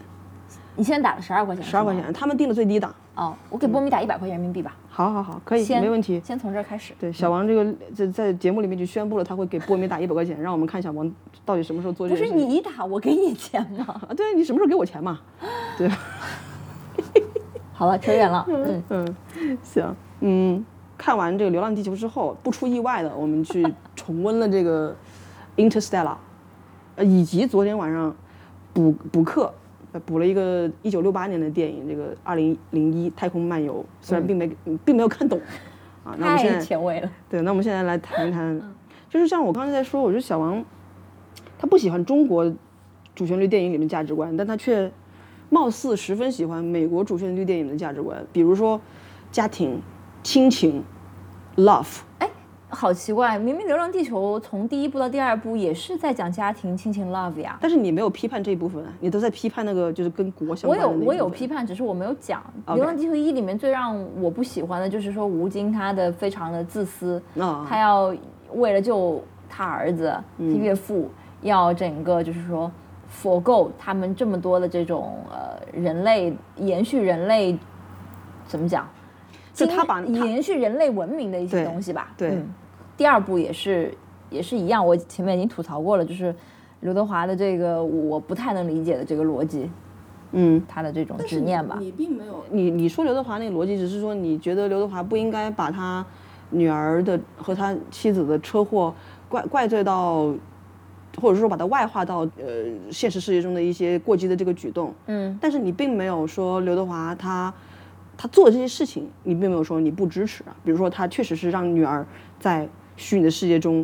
[0.77, 1.61] 你现在打了十二块钱。
[1.63, 2.95] 十二块钱，他们定的最低档。
[3.15, 4.73] 哦，我给波米打一百块钱人民币吧。
[4.89, 6.21] 好好好，可以，没问题。
[6.23, 6.93] 先从这儿开始。
[6.97, 12.29] 对，小王这个在在节目里面就宣布了，他会给波米打一百块钱，让我们看小王到底什么时候做这不是。
[12.29, 13.85] 你打，我给你钱吗？
[14.07, 15.19] 啊，对你什么时候给我钱嘛？
[15.77, 15.89] 对，
[17.73, 18.45] 好了，扯远了。
[18.47, 20.65] 嗯，嗯，行，嗯，
[20.97, 23.65] 看完这个《流浪地球》之后，不出意外的，我们去
[23.97, 24.95] 重温了这个
[25.61, 26.05] 《Interstellar》，
[26.99, 28.13] 呃，以及昨天晚上
[28.73, 29.53] 补补课，
[29.93, 34.51] 呃补了一个一九六八年的电影，这个《二零零一太空漫游》，虽然并没、
[34.83, 35.39] 并没有看懂，
[36.03, 37.09] 啊，那我们现太在前卫了。
[37.29, 38.61] 对，那我们现在来谈一谈，
[39.09, 40.61] 就是像我刚才在说，我觉得小王
[41.57, 42.53] 他不喜欢中国
[43.15, 44.91] 主旋律电影里面价值观，但他却
[45.49, 48.81] 貌似十分喜欢美国主旋律电影的价值观，比如说
[49.31, 49.81] 家庭、
[50.21, 50.83] 亲情、
[51.55, 51.99] love。
[52.71, 57.57] 好奇怪，明明《流浪地球》从第一部到第二部也是在讲家庭、亲情、love 呀。
[57.59, 62.43] 但是你没有批判这一部分，你都在批判那个就是跟国相我有关的我有我有批判，只是我没有讲。
[62.75, 68.15] 《流浪地球一》里面最让我不喜欢的就是说吴京他的非常的自私，啊他要
[68.53, 71.09] 为了救他儿子、嗯他岳父，
[71.41, 72.71] 要整个就是说
[73.07, 77.57] 佛够他们这么多的这种呃人类延续人类
[78.45, 78.87] 怎么讲？
[79.51, 82.13] 经就他把他延续人类文明的一些东西吧。
[82.15, 82.47] 对嗯
[82.99, 83.93] 第二部也是
[84.29, 86.35] 也是一样，我前面已经吐槽过了，就是
[86.81, 89.71] 刘德华的这个我不太能理解的这个逻辑，
[90.33, 91.77] 嗯，他的这种执念吧。
[91.79, 96.05] 你并没有，你你说刘德华那个逻辑，只是说你觉得刘德华不应该把他
[96.49, 98.93] 女儿的和他妻子的车祸
[99.29, 100.35] 怪怪罪到，
[101.21, 104.93] 或者说把它外化到呃现实世界中的一些过激的这个举动。
[105.05, 107.53] 嗯，但是你并没有说刘德华他
[108.17, 110.53] 他做的这些事情，你并没有说你不支持啊。
[110.65, 112.05] 比如说他确实是让女儿
[112.39, 112.67] 在
[112.99, 113.83] 虚拟的世界中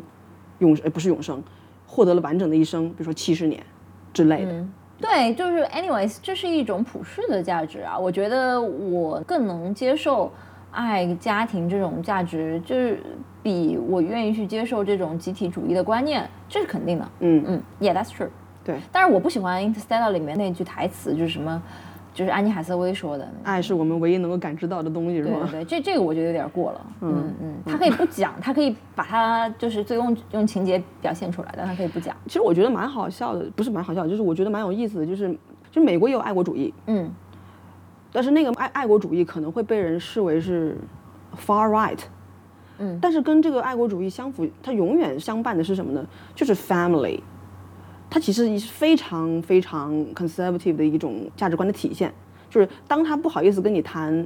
[0.59, 1.41] 永呃不是永生，
[1.87, 3.63] 获得了完整的一生，比如说七十年
[4.13, 4.51] 之类的。
[4.51, 7.99] 嗯对，就是 anyways，这是一种普世的价值啊。
[7.99, 10.31] 我觉得我更能接受
[10.71, 13.03] 爱、家庭这种价值，就是
[13.43, 17.05] 比我愿意去接受这种集体主义的观念，这是肯定的。
[17.19, 18.29] 嗯嗯，Yeah，that's true。
[18.63, 21.61] 对，但是我不喜欢《Interstellar》里面那句台词，就是什么，
[22.15, 23.29] 就是安妮海瑟薇说的。
[23.43, 25.41] 爱是我们唯一能够感知到的东西，是吗？
[25.41, 26.81] 对对对，这这个我觉得有点过了。
[27.01, 32.15] 嗯嗯，他可以不讲，他可以把它就是最用用情节表现出来，但他可以不讲。
[32.25, 35.37] 其实我觉得蛮好笑的，不是蛮好笑，就是我觉得蛮有意思的，就是
[35.69, 37.11] 就美国也有爱国主义，嗯
[38.13, 40.77] 但是那个爱爱国主义可能会被人视为是
[41.35, 41.99] far right，
[42.77, 46.05] 嗯但是跟这个爱国主义相符，它永远相伴的是什么呢？
[46.33, 47.19] 就是 family，
[48.09, 52.13] 他其实是非常非常 conservative 的一种价值观的体现，
[52.49, 54.25] 就是当他不好意思跟你谈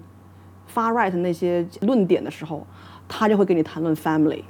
[0.71, 2.65] far right 那些论点的时候，
[3.07, 4.43] 他就会跟你谈论 family。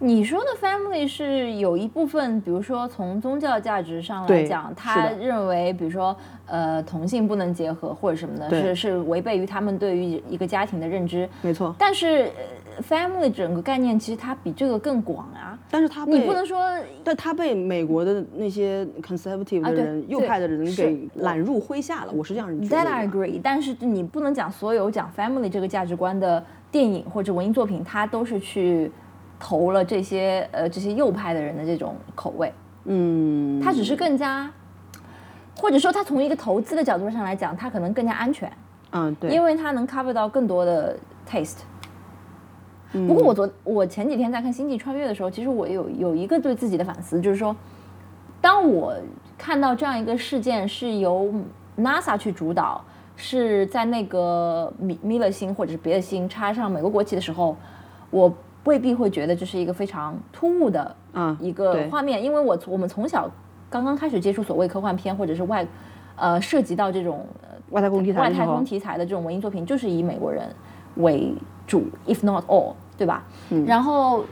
[0.00, 11.28] 你说的 family 是有一部分，比如说从宗教价值上来讲，他认为，比如说呃同性不能结合或者什么的，是是违背于他们对于一个家庭的认知。
[11.42, 12.58] 没错，但是、呃
[12.88, 16.60] family 整个概念其实它比这个更广啊，但是它被你不能说
[17.02, 20.82] 但它被美国的那些 conservative 的人、右派的人是。
[20.82, 22.90] 给揽入麾下了，我是这样觉得 That 的。
[22.90, 28.92] I agree，但是你不能讲所有讲 family 这个价值观的电影或者文艺作品，它都是去
[29.38, 32.52] 投了这些呃这些右派的人的这种口味，
[32.84, 34.50] 嗯，他只是更加，
[35.56, 38.50] 或者说他从一个投资的角度上来讲，他可能更加安全，
[38.90, 40.96] 嗯，对，因为他能 cover 到更多的
[41.28, 41.58] taste。
[43.06, 47.54] 不过我昨我前几天在看《星际穿越》的时候，其实我有有一个对自己的反思，就是说，
[48.40, 48.94] 当我
[49.36, 51.30] 看到这样一个事件是由
[51.76, 52.82] NASA 去主导，
[53.14, 57.54] 是在那个米米勒星或者是别的星插上美国国旗的时候，
[58.08, 58.32] 我
[58.64, 63.30] 未必会觉得这是一个非常突兀的啊一个画面，因为我从我们从小
[63.70, 65.66] 刚刚开始接触所谓科幻片或者是外
[66.16, 70.48] 呃涉及到这种呃外太空题材的时候外太空题材的这种文艺作品，就是以美国人
[70.96, 71.32] 为
[71.66, 73.24] 主，if not all，对吧？
[73.50, 74.24] 嗯然后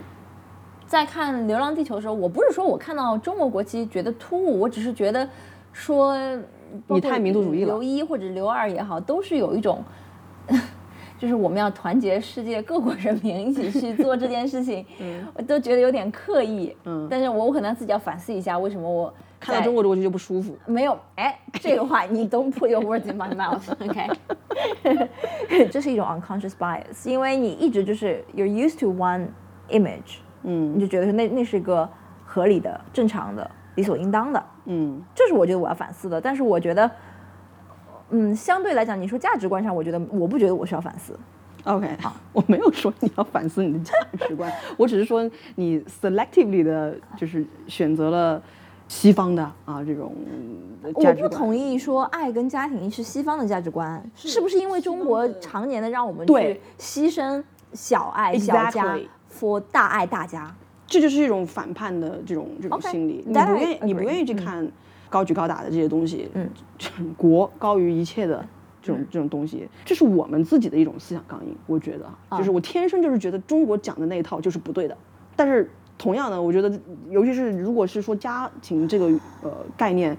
[0.85, 5.27] 在看《流浪地球》的时候，我不是说我看到中国国旗觉得突兀，我只是觉得
[5.73, 6.15] 说
[6.87, 9.83] 你太民族主义了刘一或者刘二也好，都是有一种。
[11.17, 14.85] 就是我们要团结世界各国人民一起去 做这件事情，
[15.33, 16.75] 我都觉得有点刻意。
[16.85, 20.57] 嗯但是我我可能自己要反思一下，为什么我看到中国的国旗就不舒服。
[20.65, 24.07] 没有，哎，这个话你 don't put your words in my mouth，OK？
[25.71, 29.27] 这是一种 unconscious bias，因为你一直就是 you're used to one
[29.69, 31.87] image，嗯你就觉得那那是一个
[32.25, 36.19] 合理的、正常的、理所应当的，嗯，这是我觉得我要反思的。
[36.19, 36.89] 但是我觉得，
[38.09, 41.17] 嗯，相对来讲，你说价值观上，我觉得我不觉得我需要反思。
[41.63, 43.93] OK，好 我没有说你要反思你的价
[44.27, 48.41] 值观，我只是说你 selectively 的，就是选择了
[48.87, 50.15] 西方的啊这种
[50.83, 51.29] 呃我价值观。
[51.29, 57.43] 不同意说爱跟家庭是西方的价值观，是不是因为中国常年的让我们去对牺牲
[57.73, 58.97] 小爱小家
[59.37, 60.55] for 大爱大家？
[60.87, 63.21] 这就是一种反叛的这种这种心理。
[63.27, 64.65] 你不愿意，你不愿意去看
[65.09, 66.49] 高举高打的这些东西，嗯，
[67.17, 68.45] 国高于一切的
[68.81, 71.55] 这种这种东西，这是我们自己的一种思想刚硬。
[71.65, 74.97] 我觉得啊，就是我天生就是觉得中国讲的那一套就是不对的。
[75.35, 79.07] 但是同样的，我觉得，尤其是如果是说家庭这个
[79.41, 80.15] 呃概念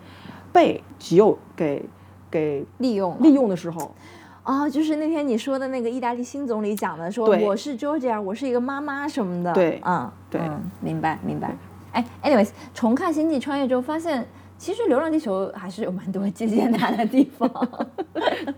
[0.53, 1.85] 被极右给
[2.31, 3.95] 给利用利用的时候，
[4.43, 9.53] 啊、就是那天你说的那个意大利新总理讲的，说我是 Georgia，我是一个妈妈什么的。
[9.53, 11.57] 对嗯，对嗯明白明白。
[11.93, 14.27] 哎，anyways，重看《星际穿越》之后发现，
[14.59, 17.49] 其实《流浪地球》还是有蛮多借鉴它的地方。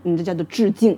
[0.01, 0.97] 你 这叫做致敬。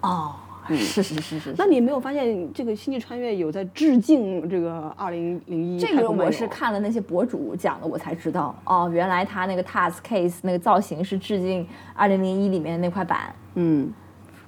[0.00, 0.32] 哦，
[0.68, 1.54] 是是是是。
[1.58, 5.78] 那你没有发现这个《星际穿越》有在致敬这个二零零一？
[5.78, 13.34] 这个我是看了那些博主讲的，我才知道哦，原来他那个 Task Case 那个造型是致敬二零零一里面那块板。
[13.54, 13.92] 嗯，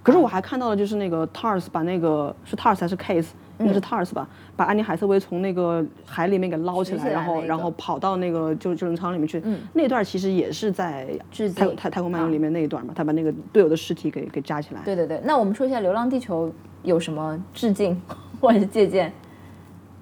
[0.04, 3.26] 可是我还看到了，就是那个 Tars 把那个是 Tars 还是 Case？
[3.58, 9.40] 应该是 Tars 吧，把安妮海瑟薇从那个海里面给捞起来，然后然后跑到那个救救生舱里面去。
[9.44, 11.06] 嗯，那段其实也是在
[11.54, 14.80] 太太太空漫游里面那一段嘛，他把那个队友的尸体给给扎起来。
[14.84, 16.48] 对对对，那我们说一下《流浪地球》
[16.82, 18.00] 有什么致敬
[18.40, 19.12] 或者是借鉴？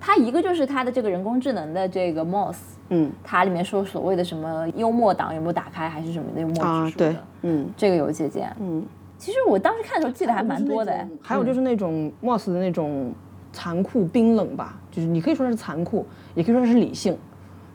[0.00, 2.57] 它一个就是它的这个人工智能的这个 Moss，
[2.88, 8.50] 嗯，它里面说所谓的什么幽默档有没有打开还是什么的幽默指数的，嗯，这个有借鉴。
[8.59, 8.84] 嗯，
[9.18, 11.07] 其实我当时看的时候记得还蛮多的。
[11.20, 13.12] 还有就是那种 Moss 的那种。
[13.53, 17.16] 残酷冰冷吧，就是你可以说它是残酷，也可以说是理性，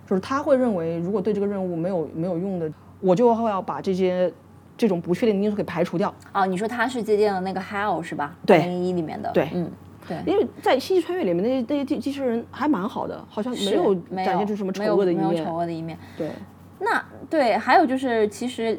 [0.07, 4.32] 就是他会认为，如果对这个任务没有没有用的，我就会要把这些
[4.75, 6.13] 这种不确定因素给排除掉。
[6.34, 8.36] 哦，你说他是借鉴了那个 Hell 是吧？
[8.45, 9.32] 对，零一里面的。
[9.32, 9.69] 对，嗯，
[10.07, 10.17] 对。
[10.25, 13.93] 因为在《星际穿越》里面那些那些机机器人还蛮好的，好像没有
[14.25, 15.30] 展现出什么丑恶的一面。
[15.30, 15.97] 没有丑恶的一面。
[16.17, 16.32] 对。
[16.80, 18.75] 那对，还有就是，其实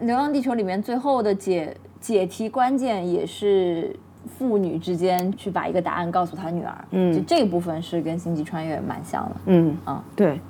[0.04, 3.96] 《流浪地球》里面最后的解解题关键也是。
[4.26, 10.40] 父女之间去把一个答案告诉他女儿，嗯，就这一部分是跟星际穿越蛮像的，嗯啊，对，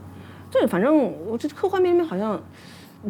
[0.50, 2.40] 对反正我这科幻片里面好像，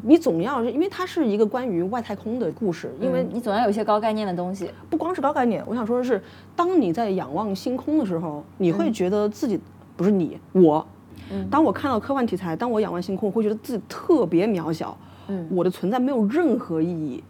[0.03, 6.21] 你总要因为它是一个关于外太空的故事，因为你总要有一些高概念的东西，不光是高概念，我想说的是，
[6.57, 9.61] 当你在仰望星空的时候，你会觉得自己
[9.97, 10.85] 不是你我，
[11.31, 14.97] 嗯，当我看到科幻题材，当我仰望星空，会觉得自己特别渺小，
[15.29, 17.23] 嗯，我的存在没有任何意义。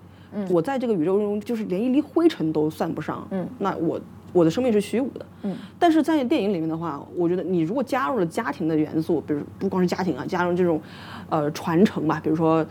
[0.51, 4.01] 我在这个宇宙中就是连一粒灰尘都算不上，嗯，那我
[4.33, 10.81] 我的生命是虚无的，嗯，但是在电影里面的话，我觉得你如果加入了家庭的元素，比如不光是家庭啊，加入这种，
[11.29, 12.67] 呃，传承吧，比如说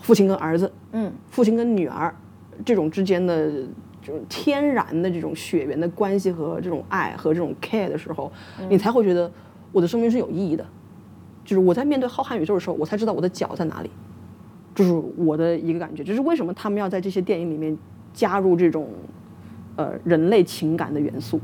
[0.00, 2.14] 父亲跟儿子，嗯，父亲跟女儿
[2.64, 3.50] 这种之间的
[4.02, 8.30] 这种天然的这种血缘的关系和这种爱和这种 care 的时候，
[8.68, 9.30] 你才会觉得
[9.72, 10.66] 我的生命是有意义的，
[11.44, 13.90] 就是我在面对浩瀚宇宙的时候，我才知道我的脚在哪里。
[14.74, 17.76] 就是我的一个感觉，就是为什么他们要在这些电影里面
[18.12, 18.88] 加入这种
[19.76, 21.40] 呃人类情感的元素？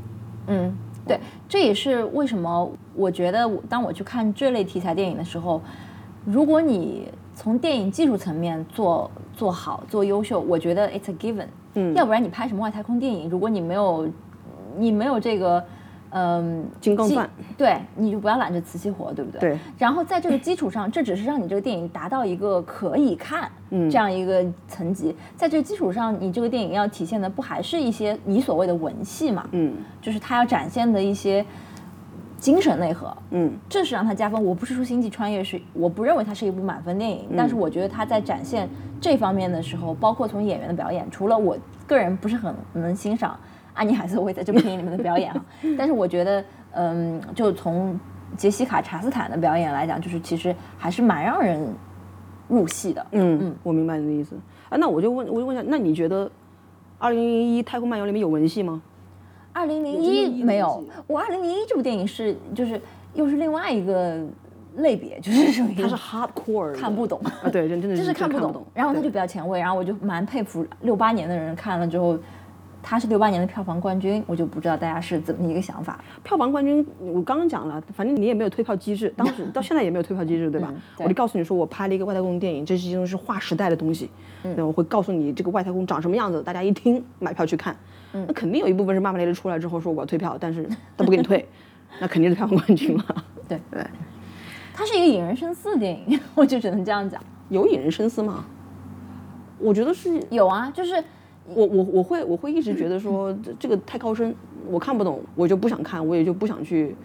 [0.47, 0.75] 嗯，
[1.07, 5.61] 对，这也是为什么我觉得当我去看这类题材电影的时候，
[6.25, 11.47] 如果你从电影技术层面做做好、做优秀，我觉得 it's a given。
[11.75, 13.29] 嗯，要不然你拍什么外太空电影？
[13.29, 14.07] 如果你没有
[14.77, 15.63] 你没有这个。
[16.13, 19.39] 嗯，金刚钻，对，你就不要揽着瓷器活，对不对？
[19.39, 19.59] 对。
[19.77, 25.15] 然后在这个基础上，这只是让你这个电影达到一个可以看这样一个层级。
[25.37, 29.47] 在这个基础上，你这个电影要体现的不还是一些你所谓的文戏嘛？
[29.51, 31.45] 嗯，就是它要展现的一些
[32.37, 33.15] 精神内核。
[33.29, 34.43] 嗯，这是让它加分。
[34.43, 38.67] 我不是说《星际穿越》是，我不认为它是一部满分电影，但是我觉得它在展现
[38.99, 41.57] 这方面的时候，包括从演员的表演，除了我
[41.87, 43.39] 个人不是很能欣赏。
[43.81, 47.99] 安妮海瑟薇在这部电影里面的表演啊， 但是我觉得，嗯，就从
[48.37, 51.59] 杰西卡查斯坦的表演来讲，就是其实还是蛮让人
[52.47, 53.03] 入戏的。
[53.13, 54.35] 嗯嗯，我明白你的意思。
[54.69, 56.27] 啊，那我就问，我就问一下，那你觉得
[56.99, 58.79] 《二零零一太空漫游》里面有文戏吗？
[59.51, 62.79] 二零零一没有，我二零零一这部电影是就是
[63.15, 64.23] 又是另外一个
[64.75, 68.63] 类别， 就是属于它是 hardcore，看不懂啊，对，真的就是看不懂。
[68.75, 72.15] 然后他就比较前卫，然后我就蛮佩服六八年的人看了之后。
[72.83, 76.03] 他是六八年的票房冠军，我就不知道大家是怎么一个想法。
[76.23, 80.73] 票房冠军，我刚刚讲了，反正你也没有退票机制，当时到现在也没有退票机制，对吧？
[80.97, 84.09] 我就告诉你说，我拍了一个外太空电影，这是是划时代的东西。
[84.43, 87.75] 嗯，我会告诉你这个外太空长什么样子，大家一听买票去看。
[88.13, 90.67] 嗯，那肯定有一部分是骂骂咧咧出来之后说我要退票，但是
[90.97, 91.47] 他不给你退，
[92.01, 93.05] 那肯定是票房冠军了。
[93.47, 93.85] 对对，
[94.73, 97.21] 它是一个引人深思的电影， 我就只能这样讲。
[97.49, 98.43] 有引人深思吗？
[99.59, 101.03] 我觉得是有啊，就是。
[101.47, 104.33] 我我我会我会一直觉得说这这个太高深，
[104.69, 106.95] 我看不懂，我就不想看，我也就不想去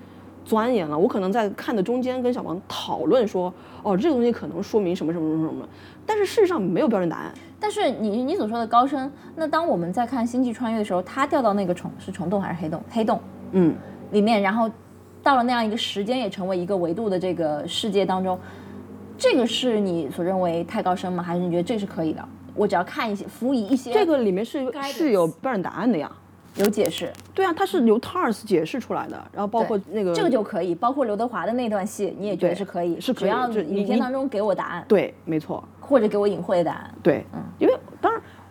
[0.44, 0.96] 钻研了。
[0.96, 5.68] 我可能在看的中间跟小王讨论说，哦，这个东西可能说明什么什么什么什么，
[6.04, 7.32] 但是事实上没有标准答案。
[7.58, 12.82] 但是你你所说的高深，那当我们在看《星际穿越》的时候，他掉到那个虫是虫洞还是黑洞？
[12.90, 13.18] 黑洞，
[13.52, 13.74] 嗯，
[14.12, 14.70] 里面，然后
[15.22, 18.38] 到了那样一个时间，也成为一个维度的这个世界当中，
[19.16, 21.22] 这个是你所认为太高深吗？
[21.22, 22.28] 还是你觉得这是可以的？
[22.56, 23.92] 我只要看一些，辅以一些。
[23.92, 26.10] 这个里面是是有标准答案的呀，
[26.56, 27.12] 有解释。
[27.34, 33.30] 对啊，它是由 Tars 解释出来的，然后包括那个这个就可以，包括刘德华的那段戏，你也觉得是可以，是可以。
[33.68, 34.84] 影片当中给我答案。
[34.88, 35.62] 对，没错。
[35.80, 36.94] 或者给我隐晦的答案。
[37.02, 37.75] 对，嗯，因为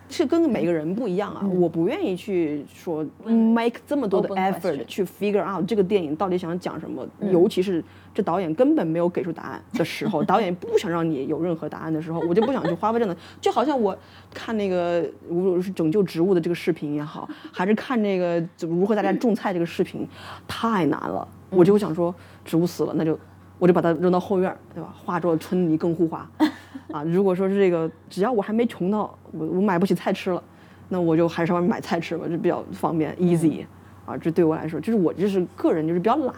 [0.08, 7.82] 是跟每个人不一样啊，我不愿意去说 make 这么多的 effort 去 figure out 这个电影到底想讲什么，尤其是
[8.14, 13.96] 这导演根本没有给出答案的时候， 导演不想让你有任何答案的时候，我就不想去花费这样的，就好像我
[14.32, 20.06] 看那个无论是拯救植物的这个视频也好， 还是看那个如何大家种菜这个视频，
[20.46, 23.18] 太难了，我就会想说植物死了那就。
[23.58, 24.94] 我就把它扔到后院，对吧？
[25.04, 26.28] 化作春泥更护花，
[26.92, 27.02] 啊！
[27.04, 30.42] 如果说是这个，只要我还没穷到我我买不起菜吃了，
[30.88, 33.64] 那我就还是外面买菜吃吧，这比较方便 easy，
[34.04, 36.34] 啊，这对我来说，就是我就是个人就是比较懒，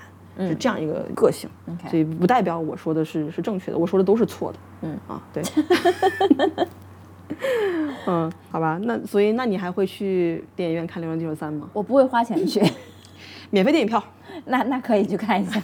[0.49, 1.51] 是这样一个个性
[1.91, 5.43] 所以不代表我说的是是正确的，我说的都是错的，嗯啊， 对，
[8.07, 11.69] 嗯，好吧，那所以那你还会去电影院看《流浪地球三》吗？
[11.73, 12.63] 我不会花钱去，
[13.51, 14.03] 免费电影票。
[14.45, 15.61] 那那可以去看一下。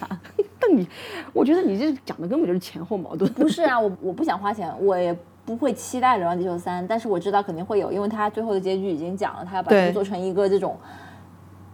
[0.58, 0.86] 但 你，
[1.32, 3.30] 我觉得你这讲的根本就是前后矛盾。
[3.34, 10.76] 不是啊，我我不想花钱，我也不会期待《流浪地球三》，但是我知道肯定会有，因为它最后的结局已经讲了，它要把它做成一个这种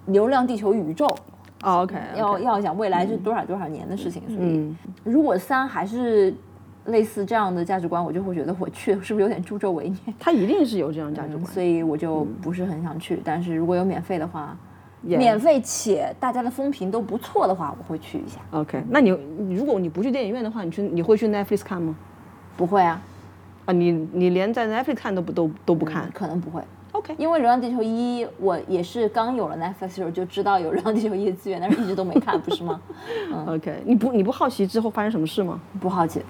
[0.06, 1.06] 流浪地球宇宙，
[1.62, 6.34] 哦，OK，要要讲未来是多少多少年的事情，所以嗯，如果三还是
[6.86, 10.14] 类似这样的价值观，我就会觉得我去是不是有点助纣为虐？
[10.18, 11.44] 他一定是有这样价值观。
[11.46, 13.20] 所以我就不是很想去。
[13.22, 14.56] 但是如果有免费的话
[15.02, 18.38] 免费且大家的风评都不错的话，我会去一下。
[18.50, 21.96] OK，那你你如果你不去电影院的话，你去你会去 Netflix 看吗？
[22.56, 23.00] 不会啊，
[23.64, 26.62] 啊，你你连在 Netflix 看都不都都不看、可能不会。
[26.92, 32.80] OK，因为《流浪地球一》，我也是刚有了 Netflix 的时候就知道有《流浪地球一》的资源，但是一直都没看，不是吗？
[33.46, 36.20] OK，你不你不好奇之后发生什么事吗不好奇。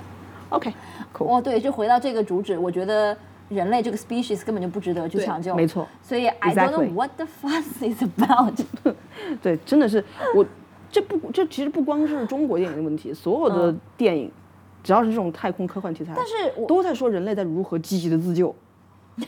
[0.50, 3.16] ？OK，cool，、哦，对，就回到这个主旨，我觉得
[3.50, 5.54] 人类这个 species 根本就不值得去抢救。
[5.54, 5.86] 没错。
[6.00, 8.58] 所以 I don't know what the fuss is about。
[9.42, 10.02] 对，真的是
[10.34, 10.46] 我
[10.90, 14.30] 这不这其实不光是中国电影的问题，所有的电影、
[14.82, 18.54] 只要是这种太空科幻题材，但是都在说人类在如何积极的自救，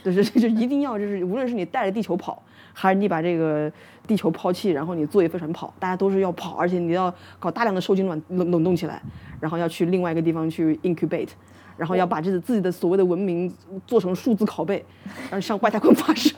[0.05, 2.43] 就是就一定要就是无论是你带着地球跑，
[2.73, 3.71] 还是你把这个
[4.07, 9.03] 地球抛弃，然后你坐一飞船跑，大家都是要跑，而且你要搞大量的受精卵冷冷冻起来，
[9.41, 11.31] 然后要去另外一个地方去 incubate。
[11.77, 13.53] 然后要把这个自己的所谓的文明
[13.87, 14.85] 做成数字拷贝，
[15.31, 16.35] 然后上外太空发射，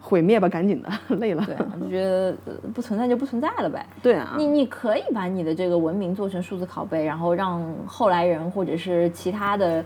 [0.00, 1.42] 毁灭吧，赶紧的，累了。
[1.46, 3.86] 对，我就觉得呃不存在就不存在了呗。
[4.02, 9.82] 对啊，你你可以把你的这个文明做成数字拷贝，然后让后来人或者是其他的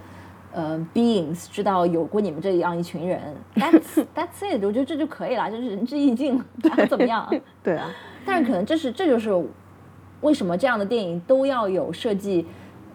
[0.53, 3.21] 呃 beings 知道有过你们这样一群人。
[3.55, 6.43] That's that's it，我觉得这就可以了，就是仁至义尽，
[6.91, 7.33] 怎么样？
[7.62, 7.89] 对啊，
[8.25, 9.31] 但是可能这是这就是
[10.21, 12.47] 为什么这样的电影都要有设计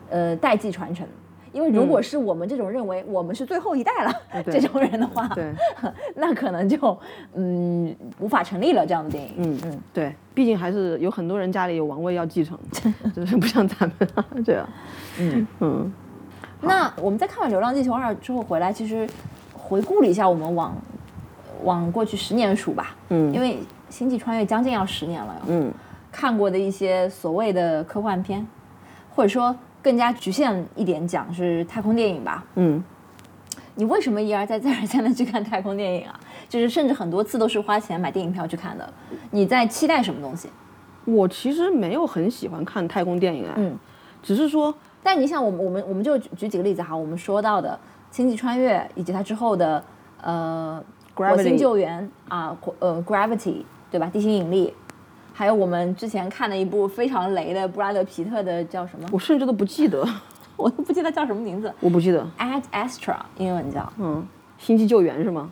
[0.10, 1.08] 呃代际传承。
[1.54, 4.14] 因为如果是我们这种认为我们是最后一代了、
[4.46, 4.58] 对。
[4.58, 5.52] 这种人的话，对，
[6.16, 6.98] 那可能就
[7.34, 9.34] 嗯无法成立了这样的电影。
[9.36, 12.58] 嗯嗯，对，毕竟还是有很多人家里有王位要继承，
[13.14, 14.66] 就是不像咱们啊 这样。
[15.20, 15.48] 嗯。
[15.60, 15.94] 嗯。
[16.62, 19.06] 那我们在看完《流浪地球二》之后回来，其实
[19.54, 20.74] 回顾了一下我们往
[21.64, 23.34] 往过去十年数吧，嗯。
[23.34, 23.56] 因为
[23.90, 25.70] 《星际穿越》将近要十年了，嗯
[26.12, 28.46] 看过的一些所谓的科幻片，
[29.16, 32.44] 或者说更加局限一点讲是太空电影吧。
[32.56, 32.84] 嗯，
[33.76, 36.20] 你为什么一而再再而三的去看太空电影啊？
[36.50, 38.94] 就是甚至很多次都是花钱买电影票去看的。
[39.32, 40.50] 你在期待什么东西？
[41.06, 43.76] 我其实没有很喜欢看太空电影啊，嗯，
[44.22, 47.80] 只是说但你想，我们我们我们就举举几个例子哈，我们说到的
[48.16, 49.84] 《星际穿越》以及它之后的
[50.22, 50.84] 呃
[51.16, 54.08] 火星救援啊，呃 Gravity 对吧？
[54.14, 54.72] 地心引力，
[55.34, 59.08] 还有我们之前看的一部非常雷的布拉德皮特的叫什么？
[59.12, 60.06] 我甚至都不记得，
[60.58, 64.26] 我都不记得叫什么名字我不记得，，Ad Astra 英文叫，嗯，
[64.60, 65.50] 星际救援是吗？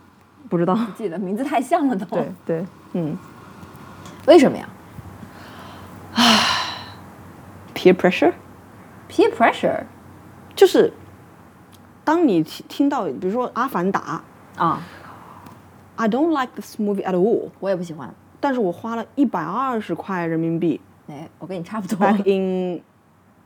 [0.50, 0.74] 不知道。
[0.76, 2.06] 不记得名字太像了都。
[2.08, 3.18] 对对，嗯
[4.26, 4.68] 为什么呀，
[7.74, 9.84] peer pressure？Peer pressure
[10.56, 10.92] 就是
[12.04, 14.22] 当你听听到，比如说《阿凡达
[14.58, 14.82] 啊，》
[15.96, 18.14] ，I don't like this movie at all，我也不喜欢。
[18.40, 21.98] 但是我花了一百二十块人民币哎，我跟你差不多。
[21.98, 22.82] ，back in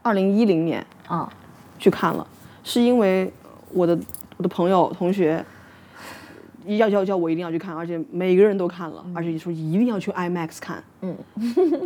[0.01, 1.31] 二零一零年啊，
[1.79, 2.27] 去看了，
[2.63, 3.31] 是因为
[3.71, 3.97] 我的
[4.37, 5.43] 我的朋友同学
[6.65, 11.15] 要要叫我一定要去看，而且每个人都看了，而且说一定要去 IMAX 看，嗯，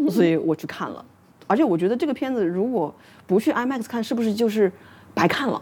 [0.09, 1.05] 所以我去看了。
[1.45, 2.93] 而且我觉得这个片子如果
[3.25, 4.71] 不去 IMAX 看，是不是就是
[5.13, 5.61] 白看了？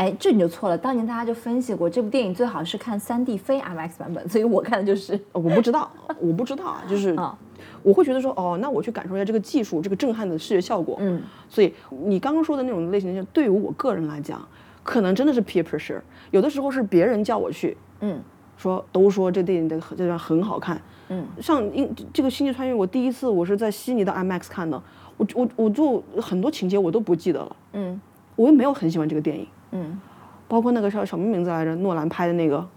[0.00, 0.78] 哎，这你就错了。
[0.78, 7.38] 当年大家就分析过，这部电影最好是看 3D 非 IMAX 版本，所以我看的就是呃我不知道，我不知道啊，就是啊
[7.82, 10.96] 我会觉得说，哦，那我去感受一下这个技术，这个震撼的视觉效果。
[11.00, 11.20] 嗯，
[11.50, 11.74] 所以
[12.04, 14.40] 你刚刚说的那种类型，就对于我个人来讲，
[14.82, 18.18] 可能真的是 peer pressure，有的时候是别人叫我去，嗯
[18.56, 20.80] 说都说这电影的这段很好看，
[21.10, 24.82] 嗯，像因这个《星际穿越》，我第一次我是在悉尼的 IMAX 看的，
[25.18, 28.00] 我我我就很多情节我都不记得了，嗯
[28.36, 30.00] 我也没有很喜欢这个电影，嗯。
[30.48, 31.76] 包括那个叫什么名字来着？
[31.76, 32.68] 诺兰拍的那个，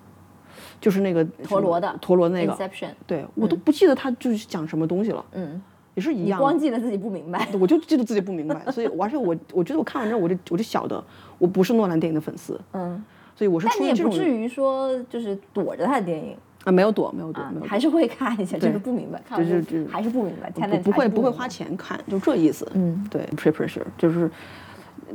[0.79, 1.91] 就是那个陀螺的。
[1.99, 5.59] 陀螺那个，Inception，对我都不记得他就是讲什么东西了，嗯，
[5.95, 6.39] 也是一样。
[6.39, 7.47] 光记得自己不明白。
[7.59, 11.03] 我就记得自己不明白，所以而且我我觉得我看完之后我就我就晓得
[11.39, 13.03] 我不是诺兰电影的粉丝，嗯，
[13.35, 17.67] 所以我是但你也出于这种不至于说就是躲着他的电影啊没有躲没有躲啊没有，躲。
[17.67, 22.71] 还是会看一下，就是不明白，看完就是还是不明白，天不不会不会花钱看，就这意思。
[22.75, 24.29] 嗯，对 pressure 就是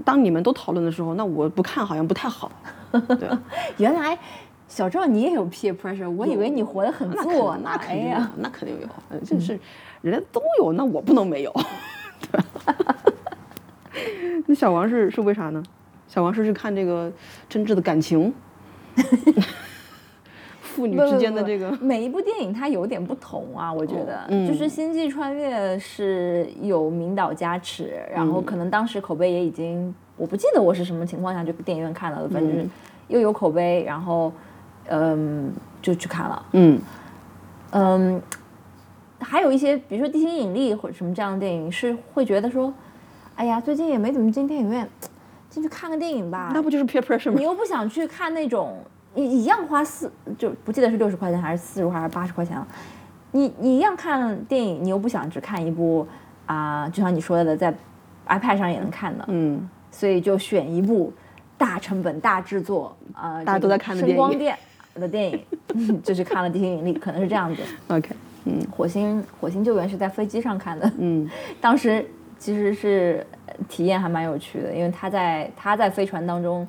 [0.05, 2.51] 当你们都讨论的时候，那我不看好像不太好。
[2.90, 3.28] 对，
[3.76, 4.18] 原来
[4.66, 7.70] 小赵你也有 peer pressure，我以为你活得很那做呢。
[7.78, 9.59] 肯那肯定有，，那肯定有，嗯就是
[10.03, 11.53] 人家都有，那我不能没有。
[12.30, 12.40] 对
[14.46, 15.62] 那小王是是为啥呢？
[16.07, 17.12] 小王是去看这个
[17.49, 18.32] 真挚的感情，
[20.69, 24.47] 父女之间的这个每一部电影它有点不同啊，我觉得，嗯。
[24.47, 28.33] 就是《星际穿越》是有名导加持，然嗯。
[28.33, 32.69] 后可能当时口碑也已经，我不记得我是什么情况下去电影院看了的，反正
[33.09, 34.33] 又有口碑，然后
[34.89, 35.51] 嗯
[35.83, 36.81] 就去看了，嗯。
[37.71, 38.23] 嗯，
[39.21, 42.73] 还有一些比如说《地心引力》或者什么这样的电影是会觉得说，
[43.35, 44.89] 哎呀，最近也没怎么进电影院，
[45.51, 47.37] 进去看个电影吧，那不就是 peer pressure 吗？
[47.37, 47.45] 你？
[47.45, 48.79] 又不想去看那种
[49.14, 52.66] 一一样花四就不记得是六十块钱还是四十还是八十块钱了，
[53.32, 56.06] 你你一样看电影，你又不想只看一部
[56.46, 57.74] 啊、就像你说的，在
[58.26, 61.12] iPad 上也能看的，嗯，所以就选一部
[61.59, 64.56] 大成本大制作啊、大家都在看的电影声光电
[64.94, 65.44] 的电影，
[65.74, 67.62] 嗯 就是看了《地心引力》，可能是这样子。
[67.88, 68.61] OK，嗯。
[68.70, 71.28] 火星火星救援是在飞机上看的，嗯。
[71.61, 72.04] 当时
[72.38, 76.66] 其实是呃体验还蛮有趣的，因为他在他在飞船当中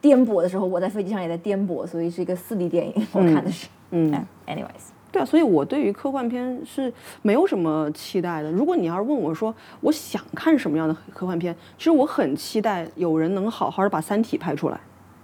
[0.00, 3.68] 颠簸的时候，我在飞机上也在颠簸，所以是一个四 D 电影，我看的是。
[3.90, 4.12] 嗯。
[4.12, 6.92] 哎，anyways，对啊，所以我对于科幻片是
[7.22, 8.52] 没有什么期待的。
[8.52, 14.78] 如果你要是问我说我想看什么样的科幻片，其实我很期待有人能好好的把《三体》拍出来，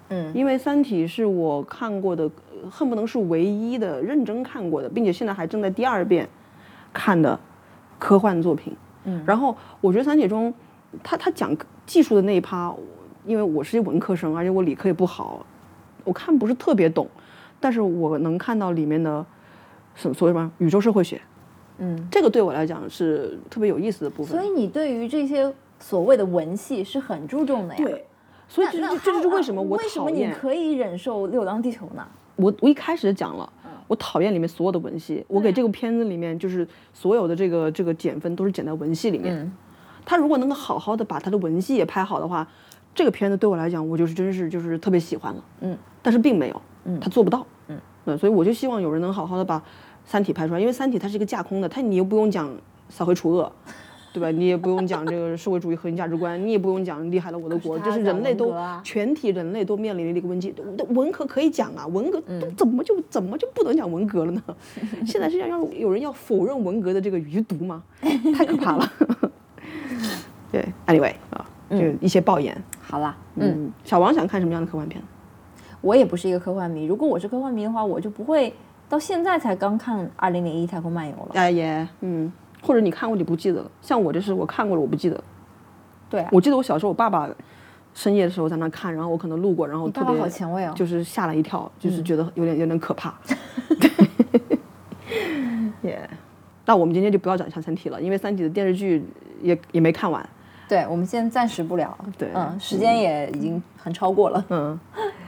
[0.08, 6.28] 嗯因为《三体》是我看过的，呃恨不能是唯一的认真看过的，并且现在还正在第二遍
[6.92, 7.38] 看的
[7.98, 8.74] 科幻作品。
[9.04, 10.52] 嗯然后我觉得《三体》中，
[11.02, 11.54] 他他讲
[11.84, 12.78] 技术的那一趴，我
[13.26, 15.44] 因为我是一文科生，而且我理科也不好，
[16.04, 17.08] 我看不是特别懂，
[17.58, 19.24] 但是我能看到里面的
[19.94, 21.20] 什所谓什么宇宙社会学，
[21.78, 24.38] 嗯，这个对我来讲是特别有意思的部分。
[24.38, 27.82] 所以你对于这些所谓的文系是很注重的呀。
[27.82, 28.04] 对，
[28.48, 32.06] 所以这那这这就是为什么我为什么你可以忍受《流浪地球》呢？
[32.36, 39.34] 我我一开始讲了，嗯我讨厌里面所有的文戏，我给这个片子里面就是所有的这个这个减分都是减在文戏里面。
[39.34, 39.52] 嗯
[40.06, 42.46] 他如果能够好好的把他的文戏也拍好的话，
[42.94, 45.44] 这个片子对我来讲，我就是真是就是特别喜欢了。
[45.60, 47.46] 嗯，但是并没有，嗯他做不到。
[47.68, 49.58] 嗯，对，所以我就希望有人能好好的把
[50.04, 52.50] 《三体》拍出来，因为《三体》它是一个架空的，它你又不用讲
[52.88, 53.50] 扫黑除恶。
[54.14, 54.30] 对吧？
[54.30, 60.54] 你也不用讲这个社会主义核心价值观，你也不用讲厉害了我的国，就是人类都全体人类都面临的一个危机。
[60.90, 64.40] 文革可以讲啊，文革嗯都怎么就怎么就不能讲文革了呢？
[65.04, 67.82] 现在是要让有人要否认文革的这个余毒吗？
[68.36, 68.88] 太可怕了。
[70.52, 72.56] 对，anyway 啊，就一些爆言。
[72.80, 75.02] 好啦，嗯，嗯，小王想看什么样的科幻片？
[75.80, 76.86] 我也不是一个科幻迷。
[76.86, 78.54] 如果我是科幻迷的话，我就不会
[78.88, 81.30] 到现在才刚看《二零零一太空漫游》了。
[81.34, 85.22] 哎耶，嗯，或者你看过你不记得了，像我这是我看过了我不记得，
[86.08, 87.28] 对啊，我记得我小时候我爸爸
[87.92, 90.72] 深夜的时候在那看，然后我可能路过，然后特别好前卫哦。
[90.74, 93.14] 就是吓了一跳，就是觉得有点有点可怕。
[95.82, 96.08] 耶，
[96.64, 99.04] 那我们今天就不要讲《三体》了，因为《三体》的电视剧
[99.42, 100.26] 也也没看完。
[100.68, 101.96] 对，我们现在暂时不聊。
[102.18, 104.44] 对嗯，时间也已经很超过了。
[104.48, 104.78] 嗯，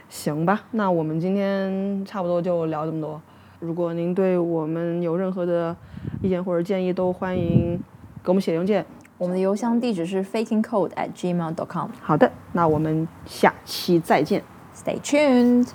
[0.08, 3.20] 行吧，那我们今天差不多就聊这么多。
[3.58, 5.74] 如果您对我们有任何的
[6.22, 7.78] 意见或者建议，都欢迎
[8.22, 8.84] 给我们写邮件。
[9.18, 11.88] 我们的邮箱地址是 fakingcode at gmail.com。
[12.02, 14.42] 好的，那我们下期再见。
[14.74, 15.68] Stay tuned.